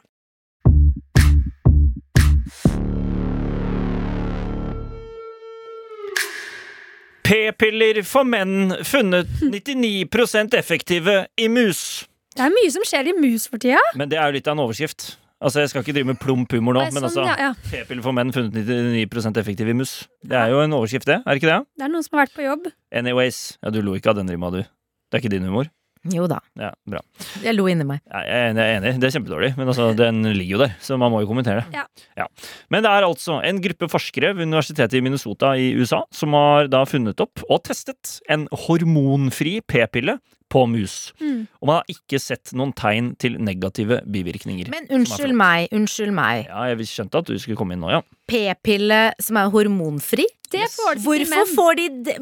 [7.24, 12.04] P-piller for menn funnet 99% effektive i mus.
[12.34, 13.80] Det er mye som skjer i mus for tida.
[13.96, 15.14] Men det er jo litt av en overskrift.
[15.44, 17.68] Altså, Jeg skal ikke drive med plump humor nå, Nei, men sånn, altså ja, ja.
[17.70, 19.92] P-piller for menn funnet 99% effektive i mus.
[20.24, 21.18] Det er jo en overskrift, det.
[21.20, 21.58] Er det ikke det?
[21.80, 22.68] Det er noen som har vært på jobb.
[22.96, 23.40] Anyways.
[23.64, 24.62] Ja, du lo ikke av den rima, du.
[24.64, 25.68] Det er ikke din humor?
[26.12, 27.00] Jo da, Ja, bra.
[27.40, 28.02] jeg lo inni meg.
[28.10, 28.92] Ja, jeg er enig.
[29.00, 31.84] Det er kjempedårlig, men altså, den ligger jo der, så man må jo kommentere det.
[32.18, 32.26] Ja.
[32.68, 36.68] Men det er altså en gruppe forskere ved universitetet i Minnesota i USA som har
[36.72, 40.18] da funnet opp og testet en hormonfri p-pille
[40.52, 41.12] på mus.
[41.18, 41.46] Mm.
[41.62, 44.68] Og man har ikke sett noen tegn til negative bivirkninger.
[44.70, 46.44] Men unnskyld meg, unnskyld meg.
[46.50, 48.02] Ja, jeg skjønte at du skulle komme inn nå, ja.
[48.30, 50.28] P-pille som er hormonfri?
[50.54, 52.16] Det får de til Hvorfor får de det?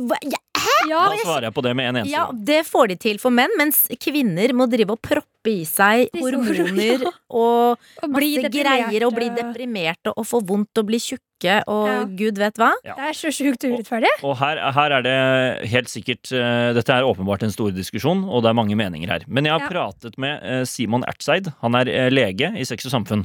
[0.62, 3.18] Ja, Ja, Da svarer jeg på det med en eneste Ja, det får de til
[3.22, 7.02] for menn, mens kvinner må drive og proppe i seg hormoner
[7.42, 7.78] og
[8.08, 10.12] masse greier og bli deprimerte.
[10.16, 11.28] og få vondt og bli tjukke
[11.66, 12.04] og Ja.
[12.06, 12.68] gud vet hva.
[12.86, 14.10] Det er så sjukt urettferdig.
[14.22, 18.44] Og her, her er det helt sikkert eh, Dette er åpenbart en stor diskusjon, og
[18.44, 19.24] det er mange meninger her.
[19.26, 19.68] Men jeg har Ja.
[19.72, 21.50] pratet med eh, Simon Ertseid.
[21.64, 23.24] Han er eh, lege i Sex og Samfunn.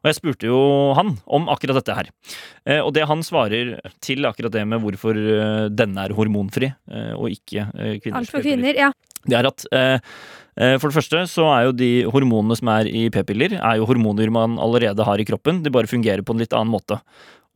[0.00, 2.08] Og jeg spurte jo han om akkurat dette her.
[2.64, 5.12] Eh, Og det han svarer til akkurat det med hvorfor
[5.68, 6.72] denne er hormonfri,
[7.12, 7.68] og ikke
[8.00, 8.72] kvinners Alt for kvinner.
[8.74, 8.92] Ja.
[9.28, 9.66] det er at
[10.54, 14.32] for det første så er jo de hormonene som er i p-piller, er jo hormoner
[14.34, 15.62] man allerede har i kroppen.
[15.64, 16.98] De bare fungerer på en litt annen måte.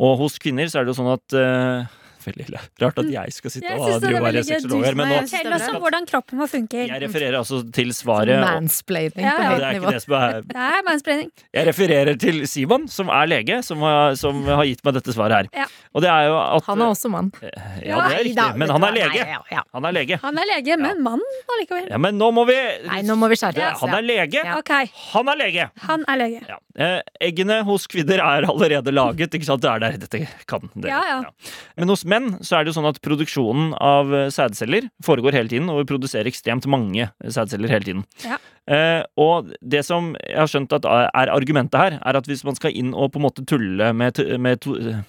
[0.02, 1.90] Og hos kvinner så er det jo sånn at eh,
[2.24, 2.46] Veldig
[2.80, 5.52] rart at jeg skal sitte Jeg og drive og være sexolog her, men nå Fortell
[5.56, 6.84] oss om hvordan kroppen vår funker.
[6.88, 9.50] Jeg refererer altså til svaret Mansplaining Ja, på ja.
[9.50, 9.84] Det høyt er nivå.
[9.84, 11.30] ikke det som er Det er mansplaining.
[11.58, 15.36] Jeg refererer til Simon, som er lege, som har, som har gitt meg dette svaret
[15.42, 15.50] her.
[15.64, 15.66] Ja.
[15.94, 17.32] Og det er jo at Han er også mann.
[17.42, 19.20] Ja, det er riktig, da, men han er lege.
[19.20, 19.62] nei, ja, ja.
[19.74, 20.18] Han er lege.
[20.22, 21.20] Han er lege, men mann
[21.54, 21.88] allikevel.
[21.90, 22.56] Ja, men nå må vi
[22.86, 23.82] Nei, nå må vi skjerpe oss.
[23.82, 24.40] Han er lege.
[24.44, 24.56] Ja.
[24.62, 24.70] Ok,
[25.12, 25.68] Han er lege.
[25.88, 26.40] han er lege.
[26.48, 26.58] Ja.
[26.74, 29.62] Eh, eggene hos kvinner er allerede laget, ikke sant?
[29.62, 29.98] Det er der.
[30.04, 30.90] Dette kan dere.
[30.90, 31.52] Ja, ja.
[31.76, 32.13] Men hos menn
[32.44, 35.88] så er det jo sånn at produksjonen av eh, sædceller foregår hele tiden, og vi
[35.92, 38.04] produserer ekstremt mange sædceller hele tiden.
[38.24, 38.38] Ja.
[38.66, 42.56] Eh, og det som jeg har skjønt at er argumentet her, er at hvis man
[42.58, 45.02] skal inn og på en måte tulle med, med eh,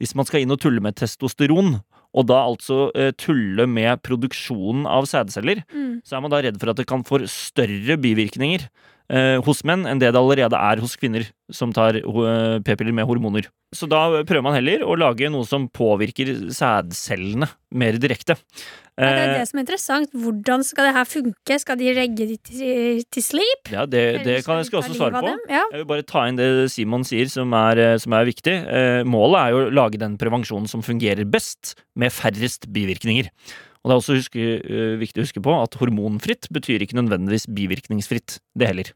[0.00, 1.80] Hvis man skal inn og tulle med testosteron,
[2.12, 6.02] og da altså eh, tulle med produksjonen av sædceller, Mm.
[6.04, 8.68] så er man da redd for at det kan få større bivirkninger eh,
[9.44, 13.48] hos menn enn det det allerede er hos kvinner som tar eh, p-piller med hormoner.
[13.72, 18.36] Så da prøver man heller å lage noe som påvirker sædcellene mer direkte.
[19.00, 20.12] Ja, det er Eh, det som er interessant.
[20.12, 21.56] Hvordan skal det her funke?
[21.62, 23.72] Skal de regge de til, til sleep?
[23.72, 25.32] ja, det, det kan jeg skal også svare på.
[25.48, 25.64] Ja.
[25.72, 28.52] Jeg vil bare ta inn det Simon sier, som er, eh, som er viktig.
[28.52, 33.32] Eh, målet er jo å lage den prevensjonen som fungerer best, med færrest bivirkninger.
[33.82, 37.48] Og det er også huske, uh, viktig å huske på at hormonfritt betyr ikke nødvendigvis
[37.50, 38.92] bivirkningsfritt, det heller.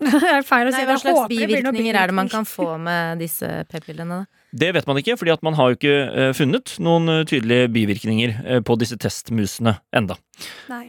[0.06, 0.78] det er feil å si.
[0.78, 4.22] Nei, hva slags bivirkninger er det man kan få med disse p-pillene?
[4.22, 4.39] da?
[4.50, 7.68] Det vet man ikke, fordi at man har jo ikke eh, funnet noen eh, tydelige
[7.74, 10.18] bivirkninger eh, på disse testmusene enda.
[10.70, 10.86] Nei.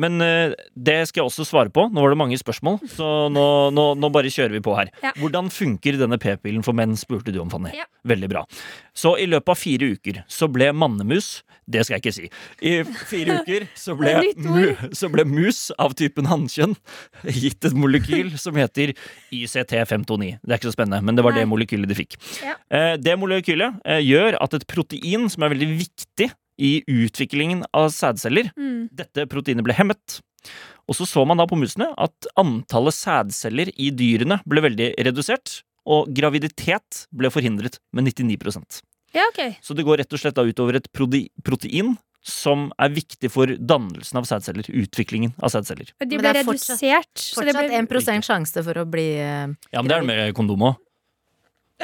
[0.00, 1.82] Men det skal jeg også svare på.
[1.92, 3.42] Nå var det mange spørsmål, så nå,
[3.76, 4.88] nå, nå bare kjører vi på her.
[5.04, 5.10] Ja.
[5.20, 7.74] Hvordan funker denne p-pillen for menn, spurte du om, Fanny.
[7.76, 7.84] Ja.
[8.08, 8.46] Veldig bra.
[8.96, 12.26] Så i løpet av fire uker så ble mannemus Det skal jeg ikke si.
[12.60, 12.72] I
[13.08, 14.12] fire uker så ble,
[14.44, 16.74] mu, så ble mus av typen hannkjønn
[17.32, 18.92] gitt et molekyl som heter
[19.32, 20.34] ICT529.
[20.40, 21.40] Det er ikke så spennende, men det var Nei.
[21.42, 22.18] det molekylet de fikk.
[22.44, 22.56] Ja.
[23.04, 26.30] Det molekylet eh, gjør at et protein som er veldig viktig
[26.62, 28.52] i utviklingen av sædceller.
[28.56, 28.88] Mm.
[28.94, 30.20] Dette proteinet ble hemmet.
[30.88, 35.62] Og så så man da på musene at antallet sædceller i dyrene ble veldig redusert,
[35.84, 38.80] og graviditet ble forhindret med 99%
[39.14, 39.52] Ja, okay.
[39.62, 41.92] Så det går rett og slett da utover et protein
[42.24, 45.90] som er viktig for dannelsen av sædceller, utviklingen av sædceller.
[46.00, 47.20] De Men det er fortsatt- redusert.
[47.20, 50.34] så det ble, 1 sjanse for å bli uh, Ja, men det er det med
[50.34, 50.80] kondom òg.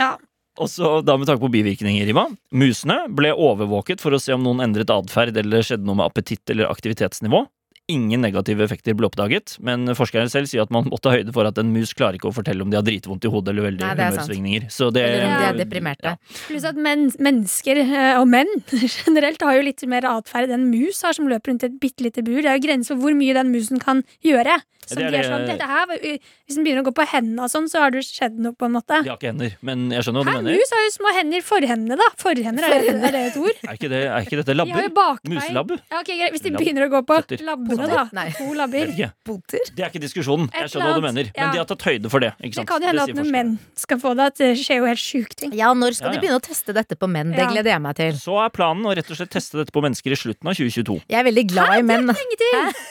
[0.00, 0.16] ja.
[0.60, 2.26] Og så da med tanke på bivirkninger, Rima.
[2.52, 6.52] Musene ble overvåket for å se om noen endret atferd eller skjedde noe med appetitt
[6.52, 7.46] eller aktivitetsnivå.
[7.90, 11.48] Ingen negative effekter ble oppdaget, men forskerne selv sier at man måtte ta høyde for
[11.48, 13.84] at en mus klarer ikke å fortelle om de har dritvondt i hodet eller veldig
[13.84, 14.68] Nei, er humørsvingninger.
[14.72, 16.16] Så det, Eller om de er deprimerte.
[16.46, 18.50] Pluss at men, mennesker, eh, og menn
[19.04, 22.06] generelt, har jo litt mer atferd enn mus har, som løper rundt i et bitte
[22.06, 22.40] lite bur.
[22.40, 24.60] Det er jo grenser for hvor mye den musen kan gjøre.
[24.90, 27.44] Som Det er de er sånn, dette her, Hvis den begynner å gå på hendene
[27.46, 28.98] og sånn, så har det skjedd noe, på en måte.
[29.04, 30.56] De har ikke hender, men jeg skjønner hva du mener.
[30.58, 31.44] mus har jo små hender.
[31.46, 32.08] Forhendene, da.
[32.18, 33.60] Forhender, er det, er det et ord?
[33.68, 34.88] Er ikke, det, er ikke dette labber?
[34.90, 35.82] De Muselabber?
[35.92, 36.18] Ja, okay.
[36.34, 37.44] Hvis de begynner å gå på Føtter.
[37.80, 38.04] Labbene, da.
[38.12, 38.30] Nei.
[38.36, 39.58] To Vet Boter?
[39.74, 40.50] Det er ikke diskusjonen.
[40.52, 41.30] Jeg skjønner hva du mener.
[41.36, 42.32] Men de har tatt høyde for det.
[42.42, 44.86] Ikke Det kan jo hende at noen menn skal få det, at det skjer jo
[44.90, 45.52] helt sjuke ting.
[45.56, 46.20] Ja, når skal Ja, ja.
[46.20, 47.32] de begynne å teste dette på menn?
[47.36, 48.12] Det gleder jeg meg til.
[48.20, 50.98] Så er planen å rett og slett teste dette på mennesker i slutten av 2022.
[51.08, 52.14] Jeg er veldig glad i menn.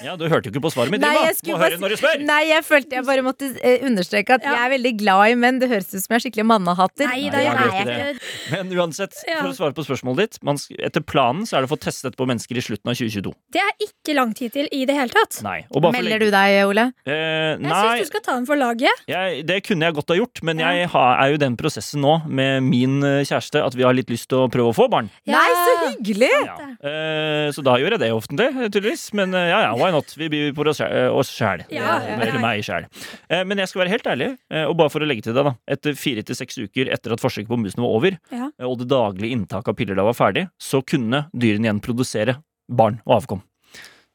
[0.04, 1.98] Ja, Du hørte jo ikke på svaret mitt, Nei, jeg Må bare høre når du
[2.00, 2.22] spør!
[2.26, 4.56] Nei, jeg følte jeg bare måtte eh, understreke at Ja.
[4.56, 5.60] jeg er veldig glad i menn.
[5.60, 7.08] Det høres ut som jeg er skikkelig mannehatter.
[7.10, 8.30] Nei, det er jeg ikke.
[8.52, 11.80] Men uansett, for å svare på spørsmålet ditt Etter planen så er det å få
[11.82, 13.34] testet på mennesker i slutten av 2022.
[13.54, 15.42] Det er ikke lang tid til i det hele tatt.
[15.44, 15.66] Nei.
[15.74, 16.86] Og bare Melder du deg, Ole?
[17.06, 17.14] Eh,
[17.58, 19.04] Jeg nei, syns du skal ta den for laget.
[19.08, 20.72] jeg, det kunne jeg godt ha gjort, men Ja.
[20.72, 23.94] jeg har, er jo i den prosessen nå med min eh, kjæreste at vi har
[23.94, 25.10] litt lyst til å prøve å få barn.
[25.26, 25.38] Ja.
[25.40, 26.32] Nei, så hyggelig!
[26.46, 26.58] Ja.
[26.84, 29.08] Eh, så da gjør jeg det offentlig, tydeligvis.
[29.14, 30.14] Men eh, ja ja, why not?
[30.18, 31.66] Vi byr på oss sjæ- sjæl.
[31.74, 31.98] Ja.
[32.00, 32.86] Eh, Eller meg sjæl.
[33.30, 35.46] Eh, men jeg skal være helt ærlig, eh, og bare for å legge til deg,
[35.46, 35.56] da.
[35.68, 38.50] Etter fire til seks uker etter at forsøket på musene var over, Ja.
[38.60, 42.38] eh, og det daglige inntaket av piller da var ferdig, så kunne dyrene igjen produsere
[42.70, 43.42] barn og avkom.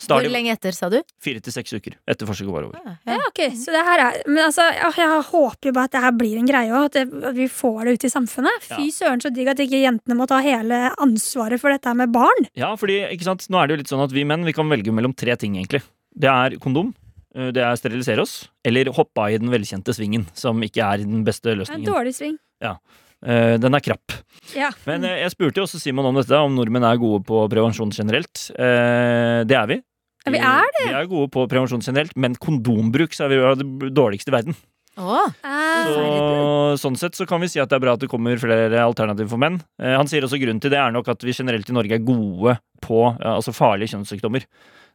[0.09, 0.99] Hvor lenge etter, sa du?
[1.23, 2.81] fire til seks uker etter forsøket var over.
[3.07, 6.03] Ja, ok, så det her er Men altså, jeg, jeg håper jo bare at det
[6.05, 8.67] her blir en greie òg, at, det- at vi får det ut i samfunnet.
[8.69, 12.49] Fy søren så digg at ikke jentene må ta hele ansvaret for dette med barn.
[12.55, 14.69] Ja, fordi ikke sant, nå er det jo litt sånn at vi menn vi kan
[14.69, 15.83] velge mellom tre ting, egentlig.
[16.15, 16.93] Det er kondom,
[17.35, 20.99] eh, det er sterilisere oss, eller hoppe av i den velkjente svingen, som ikke er
[21.07, 21.87] den beste Det løsningen.
[21.89, 22.37] en dårlig sving.
[22.63, 22.77] Ja,
[23.25, 24.13] Den er krapp.
[24.55, 24.69] Ja.
[24.87, 27.89] Men eh, jeg spurte jo også Simon om dette, om nordmenn er gode på prevensjon
[27.91, 28.51] generelt.
[28.53, 29.79] Eh, Det er vi.
[30.25, 30.85] Ja, vi er det.
[30.89, 34.37] Vi er gode på prevensjon generelt, men kondombruk så er vi jo det dårligste i
[34.39, 34.57] verden.
[34.97, 38.09] Å, Eh, Så, sånn sett så kan vi si at det er bra at det
[38.09, 39.61] kommer flere alternativer for menn.
[39.83, 42.05] Eh, Han sier også grunnen til det er nok at vi generelt i Norge er
[42.07, 44.47] gode på ja, altså farlige kjønnssykdommer.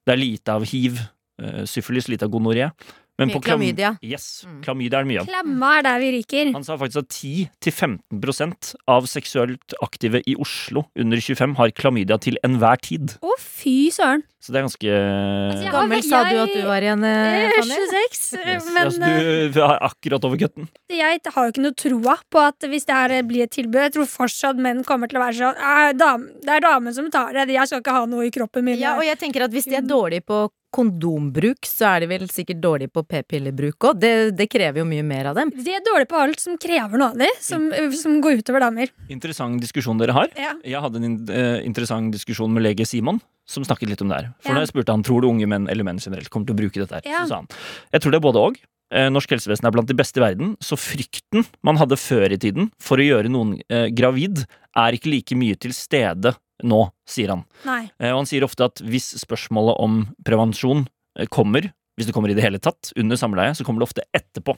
[0.07, 0.97] Det er lite av hiv,
[1.41, 2.71] eh, syfilis, lite av gonoré.
[3.19, 3.91] Men Mye på klam- klamydia.
[4.01, 4.61] Yes, Mm.
[4.63, 5.27] klamydia er det mye av.
[5.27, 6.53] Klemma er der vi ryker.
[6.55, 12.37] Han sa faktisk at 10-15% av seksuelt aktive i Oslo under 25 har klamydia til
[12.45, 13.15] enhver tid.
[13.21, 14.23] Å, fy søren.
[14.39, 17.51] Så det er ganske Altså, jeg Gammel sa du at du var igjen, eh, Eh,
[17.59, 17.75] Fanny?
[17.75, 18.37] 26.
[18.39, 18.65] yes.
[18.73, 20.69] Men altså, eh, Du er akkurat over cutten.
[20.89, 23.93] jeg har jo ikke noe troa på at hvis det her blir et tilbud Jeg
[23.93, 27.49] tror fortsatt menn kommer til å være sånn «Eh, Det er damen som tar det,
[27.49, 28.79] jeg skal ikke ha noe i kroppen min.
[28.79, 32.25] Ja, og jeg tenker at hvis de er dårlige på kondombruk, så er de vel
[32.31, 33.99] sikkert dårlige på p-pillebruk òg.
[34.01, 35.51] Det, det krever jo mye mer av dem.
[35.55, 38.91] De er dårlige på alt som krever noe av dem, som, som går utover damer.
[39.11, 40.31] Interessant diskusjon dere har.
[40.39, 40.53] Ja.
[40.63, 44.31] Jeg hadde en eh, interessant diskusjon med lege Simon, som snakket litt om det her.
[44.43, 44.59] For Ja.
[44.59, 46.81] da jeg spurte han tror du unge menn eller menn generelt kommer til å bruke
[46.83, 47.23] dette her, Ja.
[47.25, 47.49] så sa han
[47.93, 48.59] jeg tror det er både og.
[48.91, 52.39] Eh, Norsk helsevesen er blant de beste i verden, så frykten man hadde før i
[52.41, 54.45] tiden for å gjøre noen eh, gravid,
[54.77, 57.43] er ikke like mye til stede nå, sier han.
[57.65, 57.83] Nei.
[57.99, 60.85] Eh, Og han sier ofte at hvis spørsmålet om prevensjon
[61.19, 64.05] eh, kommer, hvis det kommer i det hele tatt, under samleie, så kommer det ofte
[64.15, 64.57] etterpå.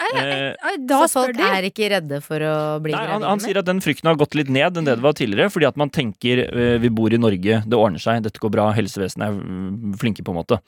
[0.00, 0.28] Ai, ai,
[0.72, 1.44] Eh, da så folk de.
[1.44, 3.12] er ikke redde for å bli gravide?
[3.12, 5.52] han, han sier at den frykten har gått litt ned enn det det var tidligere,
[5.52, 8.70] fordi at man tenker eh, vi bor i Norge, det ordner seg, dette går bra,
[8.72, 10.58] helsevesenet er mm, flinke, på en måte.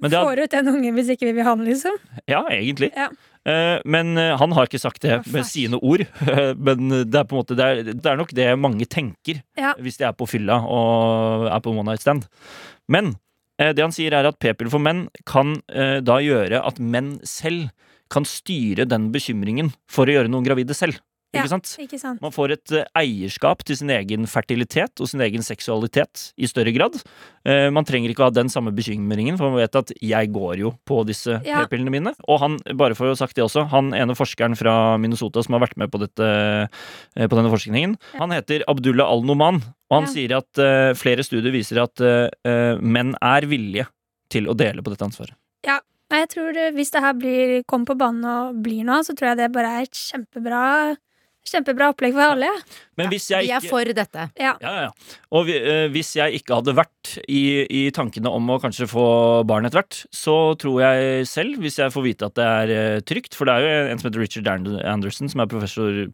[0.00, 2.00] Men det har, Får ut den ungen hvis ikke vi vil ha den, liksom.
[2.32, 2.90] ja, egentlig.
[2.96, 3.10] Ja.
[3.48, 6.04] Eh, Men eh, han har ikke sagt det med sine ord.
[6.66, 9.74] Men det er på en måte det er, det er nok det mange tenker Ja.
[9.80, 12.26] hvis de er på fylla og er på one night stand.
[12.88, 13.14] Men
[13.60, 17.70] eh, det han sier er at p-piller for menn kan da gjøre at menn selv
[18.10, 20.98] kan styre den bekymringen for å gjøre noen gravide selv.
[21.32, 21.44] Ja.
[21.46, 21.68] Sant?
[21.78, 22.18] Ikke sant?
[22.24, 26.72] Man får et eh, eierskap til sin egen fertilitet og sin egen seksualitet i større
[26.74, 26.96] grad.
[27.46, 30.72] Eh, Man trenger ikke ha den samme bekymringen, for man vet at jeg går jo
[30.90, 31.62] på disse Ja.
[31.62, 32.14] p-pillene mine.
[32.26, 35.54] Og han, bare for å ha sagt det også, han ene forskeren fra Minnesota som
[35.54, 36.30] har vært med på, dette,
[37.16, 39.62] eh, på denne forskningen, han heter Abdullah al-Noman.
[39.90, 40.12] Og han Ja.
[40.12, 41.98] sier at flere studier viser at
[42.80, 43.86] menn er villige
[44.30, 45.34] til å dele på dette ansvaret.
[46.10, 49.28] Nei, jeg tror Hvis det her blir, kommer på banen og blir noe, så tror
[49.30, 50.96] jeg det bare er et kjempebra
[51.48, 52.50] Kjempebra opplegg for alle.
[52.50, 52.80] Ja.
[53.00, 54.26] Men hvis jeg Vi er for dette.
[54.38, 54.52] Ja.
[54.60, 55.16] Ja, ja, ja.
[55.32, 59.06] Og vi, eh, hvis jeg ikke hadde vært i, i tankene om å kanskje få
[59.48, 63.00] barn etter hvert, så tror jeg selv, hvis jeg får vite at det er eh,
[63.08, 66.04] trygt For det er jo en som heter Richard Anderson, som er professor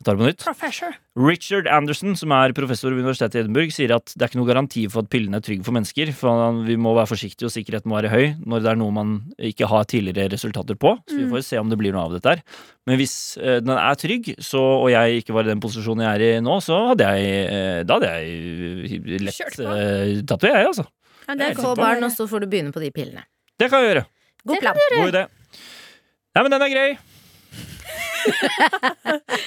[0.00, 0.44] Jeg tar det på nytt.
[0.46, 0.94] Professor.
[1.20, 4.48] Richard Anderson, som er professor ved Universitetet i Edinburgh, sier at det er ikke noe
[4.48, 6.12] garanti for at pillene er trygge for mennesker.
[6.16, 9.10] For vi må være forsiktige, og sikkerheten må være høy når det er noe man
[9.50, 10.94] ikke har tidligere resultater på.
[11.04, 12.40] Så vi får se om det blir noe av dette her.
[12.88, 16.16] Men hvis eh, den er trygg, så, og jeg ikke var i den posisjonen jeg
[16.16, 19.04] er i nå, så hadde jeg eh, Da hadde jeg
[19.36, 20.88] Kjørt lett tatt det, jeg, altså.
[21.28, 23.28] Ja, det er Få barn, og så får du begynne på de pillene.
[23.60, 24.08] Det kan jeg gjøre.
[24.48, 24.84] God plan.
[24.96, 25.26] God idé.
[26.32, 26.90] Nei, men den er grei.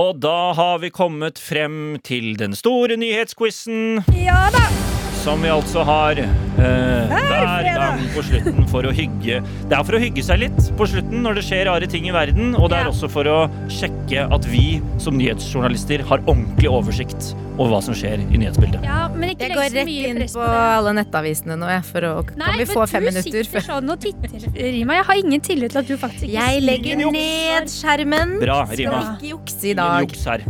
[0.00, 4.89] Og da har vi kommet frem til den store nyhetsquizen, Ja da!
[5.20, 9.96] Som vi altså har eh, hver gang på slutten for å hygge Det er for
[9.98, 12.78] å hygge seg litt på slutten når det skjer rare ting i verden, og det
[12.80, 13.36] er også for å
[13.72, 18.80] sjekke at vi som nyhetsjournalister har ordentlig oversikt over hva som skjer i nyhetsbildet.
[18.86, 21.86] Ja, men ikke Jeg går så rett mye inn på på alle nettavisene nå, jeg,
[21.90, 24.96] for å Kan vi få fem du minutter sitter før sånn og titter, Rima.
[25.02, 28.38] Jeg har ingen tillit til at du faktisk ikke Jeg legger ned skjermen.
[28.40, 29.02] Bra, Rima.
[29.04, 30.06] Skal ikke jukse i Ingen dag.
[30.08, 30.46] juks her.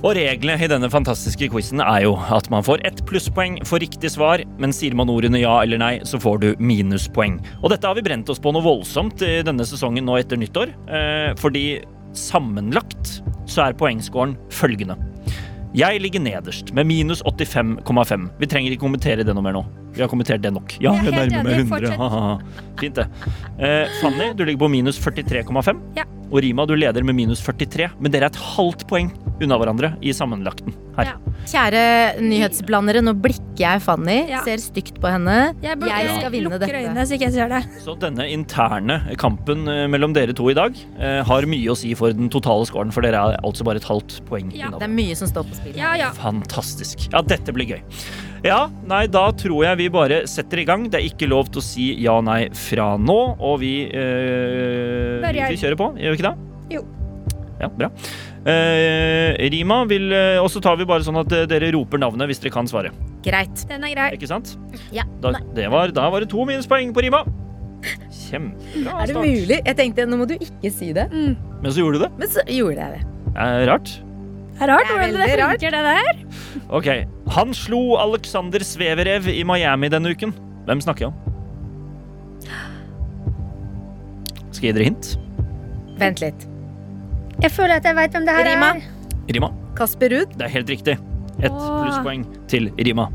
[0.00, 4.08] Og reglene i denne fantastiske quizen er jo at man får ett plusspoeng for riktig
[4.14, 7.36] svar, men sier man ordene ja eller nei, så får du minuspoeng.
[7.60, 10.72] Og dette har vi brent oss på noe voldsomt i denne sesongen nå etter nyttår,
[10.88, 11.64] eh, fordi
[12.16, 14.96] sammenlagt så er poengscoren følgende.
[15.76, 18.24] Jeg ligger nederst med minus 85,5.
[18.40, 19.62] Vi trenger ikke kommentere det noe mer nå.
[19.94, 20.72] Vi har kommentert det nok.
[20.82, 22.72] Ja, Jeg nærmer meg er helt nærme med 100.
[22.80, 23.06] Fint, det.
[23.60, 25.84] Eh, Fanny, du ligger på minus 43,5.
[26.00, 26.08] Ja.
[26.30, 27.88] Og Rima, du leder med minus 43.
[27.98, 29.10] Men dere er et halvt poeng
[29.42, 31.08] unna hverandre i sammenlagten her.
[31.10, 31.16] Ja.
[31.50, 31.82] Kjære
[32.22, 34.18] nyhetsblandere, nå blikker jeg Fanny.
[34.30, 34.42] Ja.
[34.46, 35.54] Ser stygt på henne.
[35.64, 36.70] Jeg, burde Jeg skal vinne dette.
[36.76, 37.62] øynene så ikke jeg ser det.
[37.82, 41.94] Så denne interne kampen eh, mellom dere to i dag eh, har mye å si
[41.98, 44.68] for den totale scoren, for dere er altså bare et halvt poeng Ja.
[44.70, 44.82] unna.
[44.84, 45.78] Det er mye som står på spill.
[45.80, 46.12] Ja, ja.
[46.20, 47.08] Fantastisk.
[47.10, 47.80] Ja, dette blir gøy.
[48.44, 50.86] Ja, nei, da tror jeg vi bare setter i gang.
[50.88, 55.54] Det er ikke lov til å si ja-nei fra nå, og vi eh, Bare jeg.
[55.56, 56.74] Vi kjører på, gjør vi ikke det?
[56.76, 56.82] Jo.
[57.60, 57.90] Ja, bra.
[58.48, 62.30] Eh, Rima vil eh, Og så tar vi bare sånn at eh, dere roper navnet
[62.30, 62.88] hvis dere kan svare.
[63.26, 63.66] Greit.
[63.68, 64.06] Den er grei.
[64.16, 64.54] Ikke sant?
[64.96, 65.04] Ja.
[65.20, 67.20] Da, det var, da var det to minuspoeng på Rima.
[68.30, 69.26] Kjempebra Er det start.
[69.26, 69.58] mulig?
[69.66, 71.06] Jeg tenkte nå må du ikke si det.
[71.12, 71.34] Mm.
[71.60, 72.10] Men så gjorde du det.
[72.20, 73.02] Men så gjorde jeg det.
[73.34, 73.92] Eh, er rart.
[74.60, 75.60] Det er rart Det hvordan det rart.
[75.60, 76.64] funker, det der.
[76.80, 76.88] Ok.
[77.36, 80.32] Han slo Alexander Sveverev i Miami denne uken.
[80.68, 81.29] Hvem snakker jeg om?
[84.60, 85.06] Skal jeg gi dere hint?
[85.96, 86.42] Vent litt.
[87.40, 88.66] Jeg føler at jeg veit hvem det her Rima.
[88.76, 88.82] er.
[89.32, 89.48] Rima.
[89.78, 90.34] Kasper Ruud.
[90.36, 90.96] Det er helt riktig.
[91.40, 93.06] Ett plusspoeng til Rima.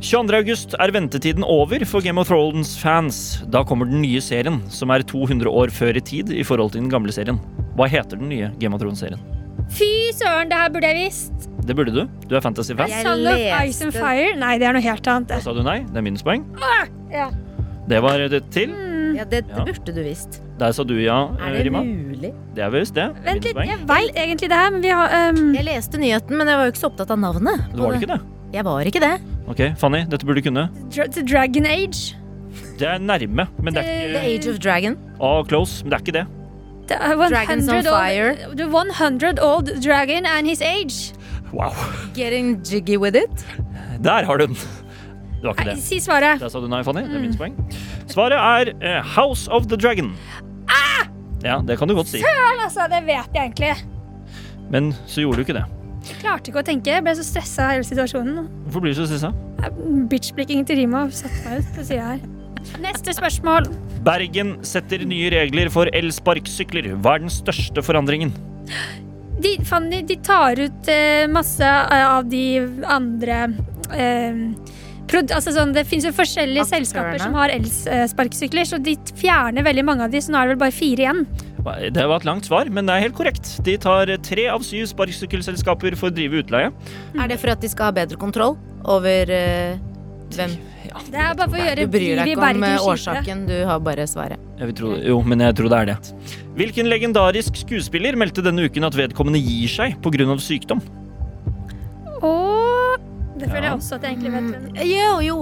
[0.00, 0.38] 22.
[0.38, 3.20] august er ventetiden over for Game of Thrones-fans.
[3.52, 6.80] Da kommer den nye serien, som er 200 år før i tid i forhold til
[6.80, 7.42] den gamle serien.
[7.76, 9.20] Hva heter den nye Game of Thrones-serien?
[9.76, 11.50] Fy søren, det her burde jeg visst.
[11.68, 12.06] Det burde du.
[12.24, 12.96] Du er fantasy-fan.
[13.04, 14.32] Song of Ice and Fire.
[14.40, 15.28] Nei, det er noe helt annet.
[15.36, 15.82] Da sa du nei.
[15.92, 16.48] Det er minuspoeng.
[17.12, 17.28] Ja.
[17.84, 18.72] Det var det til.
[19.20, 20.40] Ja, det, det burde du visst.
[20.60, 21.80] Der sa du ja, Er eh, det Rima.
[21.82, 22.34] mulig?
[22.54, 23.06] Det er visst det.
[23.24, 26.50] Vent litt, jeg veit egentlig det her, men vi har um, Jeg leste nyheten, men
[26.50, 27.62] jeg var jo ikke så opptatt av navnet.
[27.72, 28.20] Det var det ikke det?
[28.52, 29.14] Jeg var ikke det.
[29.48, 30.66] Ok, Fanny, dette burde du kunne.
[30.92, 32.16] Dra The Dragon Age.
[32.80, 34.98] Det er nærme, men det er The ikke Age of Dragon.
[35.20, 36.26] Å, close, men det er ikke det.
[36.90, 38.30] The 100 Dragons on fire.
[38.48, 41.14] Old, the 100 old dragon and his age.
[41.52, 41.72] Wow.
[42.14, 43.46] Getting jiggy with it.
[44.02, 44.54] Der har du den.
[45.40, 45.82] Det var ikke Nei, det.
[45.82, 46.40] si svaret.
[46.40, 47.06] Der sa du nei, Fanny.
[47.06, 47.54] Det er minst poeng.
[48.10, 50.12] Svaret er eh, House of the Dragon.
[51.44, 52.20] Ja, det kan du godt si.
[52.22, 53.74] Søren, altså, det vet jeg egentlig.
[54.70, 55.66] Men så gjorde du ikke det.
[56.08, 56.92] Jeg klarte ikke å tenke.
[56.94, 58.44] Jeg ble så stressa av hele situasjonen.
[58.66, 59.32] Hvorfor blir du så stressa?
[60.10, 62.22] Bitchblikking til Rima satte meg ut på sida her.
[62.80, 63.68] Neste spørsmål.
[64.04, 66.92] Bergen setter nye regler for elsparkesykler.
[67.00, 68.32] Hva er den største forandringen?
[69.40, 72.44] De, Fanny, de tar ut eh, masse eh, av de
[72.84, 73.38] andre
[73.96, 74.42] eh,
[75.18, 76.86] altså sånn, Det finnes jo forskjellige Aktørene.
[76.86, 80.54] selskaper som har elsparkesykler, så de fjerner veldig mange av de, så nå er det
[80.54, 81.26] vel bare fire igjen.
[81.92, 83.52] Det var et langt svar, men det er helt korrekt.
[83.66, 86.72] De tar tre av syv sparkesykkelselskaper for å drive utleie.
[87.18, 88.56] Er det for at de skal ha bedre kontroll
[88.88, 89.76] over uh,
[90.36, 90.54] hvem
[91.10, 93.82] Det er bare for å gjøre Du bryr deg ikke om eh, årsaken, du har
[93.84, 94.40] bare svaret.
[94.60, 95.98] Jeg vil tro, jo, men jeg tror det er det.
[96.58, 100.38] Hvilken legendarisk skuespiller meldte denne uken at vedkommende gir seg pga.
[100.40, 100.82] sykdom?
[103.40, 103.72] Det føler Ja.
[103.72, 104.76] jeg også at jeg egentlig vet Mm.
[104.90, 105.38] Jo, jo.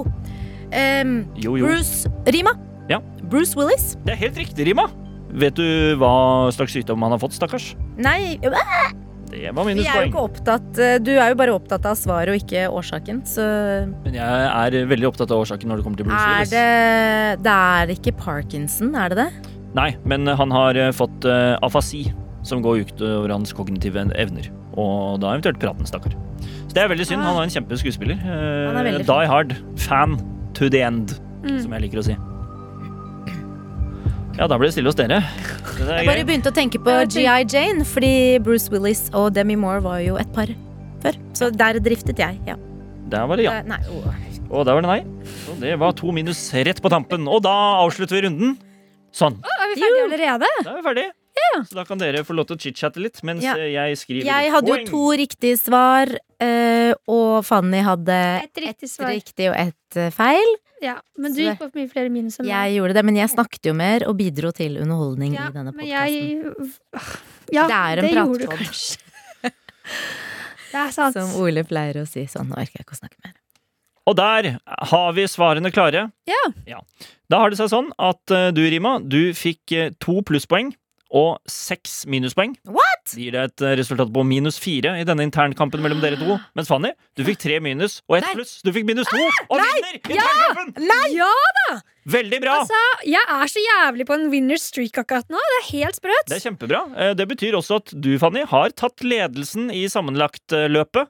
[0.69, 1.65] Um, Jo, jo.
[1.65, 2.51] Bruce Rima.
[2.89, 2.99] Ja.
[3.29, 3.95] Bruce Willis.
[4.05, 4.87] Det er helt riktig, Rima.
[5.29, 7.75] Vet du hva slags sykdom han har fått, stakkars?
[7.97, 8.49] Nei, Det
[9.53, 12.39] var Vi er jo ikke opptatt eh, Du er jo bare opptatt av svaret og
[12.41, 13.43] ikke årsaken, så
[14.03, 16.49] Men jeg er veldig opptatt av årsaken når det kommer til Bruce er Willis.
[16.49, 19.29] det Det er ikke Parkinson, er det det?
[19.75, 22.07] Nei, men han har eh, fått eh, afasi,
[22.41, 24.49] som går utover hans kognitive evner.
[24.73, 26.15] Og da eventuelt praten, stakkar.
[26.69, 27.23] Så det er veldig synd.
[27.25, 28.19] Han var en kjempeskuespiller.
[28.21, 29.55] Uh, er Die Hard.
[29.87, 30.19] Fan
[30.53, 31.61] to the end, Mm.
[31.63, 32.15] som jeg liker å si.
[34.39, 35.17] Ja, da ble det stille hos dere.
[35.19, 39.81] Er Jeg bare begynte å tenke på GI Jane, fordi Bruce Willis og Demi Moore
[39.83, 40.47] var jo et par
[41.03, 41.17] før.
[41.35, 42.55] Så der driftet jeg, ja.
[43.09, 43.57] Der var det ja.
[43.59, 43.79] Eh, Nei.
[44.49, 45.01] Og der var det nei.
[45.45, 47.27] Så det var to minus rett på tampen.
[47.27, 47.53] Og da
[47.83, 48.55] avslutter vi runden.
[49.11, 49.39] Sånn.
[49.43, 50.49] Er vi ferdige allerede?
[50.63, 51.11] Da er vi ferdige.
[51.65, 53.55] Så da kan dere få lov til å chit-chatte litt mens Ja.
[53.57, 56.07] eh, jeg skriver Jeg hadde jo to riktige svar,
[56.43, 59.11] eh, og Fanny hadde Et riktig et svar.
[59.13, 60.55] riktig og ett uh, feil.
[60.79, 62.53] Ja, men du gikk på mye flere minus enn meg.
[62.53, 65.73] Jeg gjorde det, men jeg snakket jo mer og bidro til underholdning Ja, i denne
[65.75, 66.71] podkasten.
[67.51, 69.01] Ja, Det er en det gjorde du kanskje.
[70.69, 71.17] Det er sant.
[71.17, 72.23] Som Ole pleier å si.
[72.29, 73.33] Sånn, nå orker jeg ikke å snakke mer.
[74.09, 74.47] Og der
[74.93, 76.07] har vi svarene klare.
[76.29, 76.79] Ja.
[77.29, 80.71] Da har det seg sånn at eh, du, Rima, du fikk eh, to plusspoeng
[81.09, 82.55] og seks minuspoeng.
[82.69, 82.85] What?!
[83.09, 86.35] Det gir deg et eh, resultat på minus fire i denne internkampen mellom dere to.
[86.57, 88.59] Mens Fanny, du fikk tre minus og ett pluss.
[88.65, 89.17] Du fikk minus to
[89.49, 90.75] og vinner internkampen!
[91.17, 91.79] Ja!
[92.09, 92.53] Veldig bra!
[92.63, 95.37] Altså, jeg er så jævlig på en winner streak akkurat nå.
[95.51, 96.29] Det er helt sprøtt.
[96.31, 96.79] Det er kjempebra.
[96.97, 101.09] Eh, Det betyr også at du, Fanny, har tatt ledelsen i sammenlagtløpet.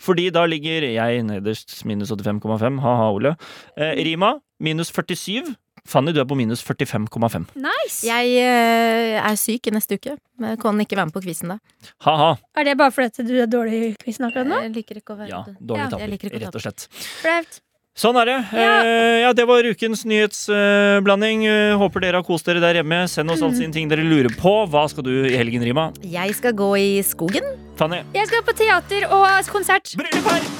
[0.00, 2.80] Fordi da ligger jeg nederst minus 85,5.
[2.82, 3.34] Ha-ha, Ole.
[3.76, 5.54] Eh, Rima minus 47.
[5.88, 7.48] Fanny, du er på minus 45,5.
[7.60, 8.02] Nice.
[8.06, 10.18] Jeg uh, er syk i neste uke.
[10.40, 11.58] Jeg kan ikke være med på quizen da.
[12.06, 12.34] Ha-ha.
[12.56, 14.60] Er det bare fordi du er dårlig i quizen akkurat nå?
[14.66, 16.88] Jeg liker ikke å være Ja, dårlig Ja, taper, rett og slett.
[17.20, 17.60] Flaut.
[18.00, 18.36] Sånn er det.
[18.54, 18.70] Ja.
[18.86, 21.44] Eh, ja, det var ukens nyhetsblanding.
[21.50, 23.02] Uh, håper dere har kost dere der hjemme.
[23.10, 24.54] Send oss alle altså inn ting dere lurer på.
[24.70, 25.90] Hva skal du i helgen, Rima?
[26.06, 27.52] Jeg skal gå i skogen.
[27.80, 28.04] Fanny?
[28.16, 29.96] Jeg skal på teater og konsert.
[29.98, 30.59] Bryllup her!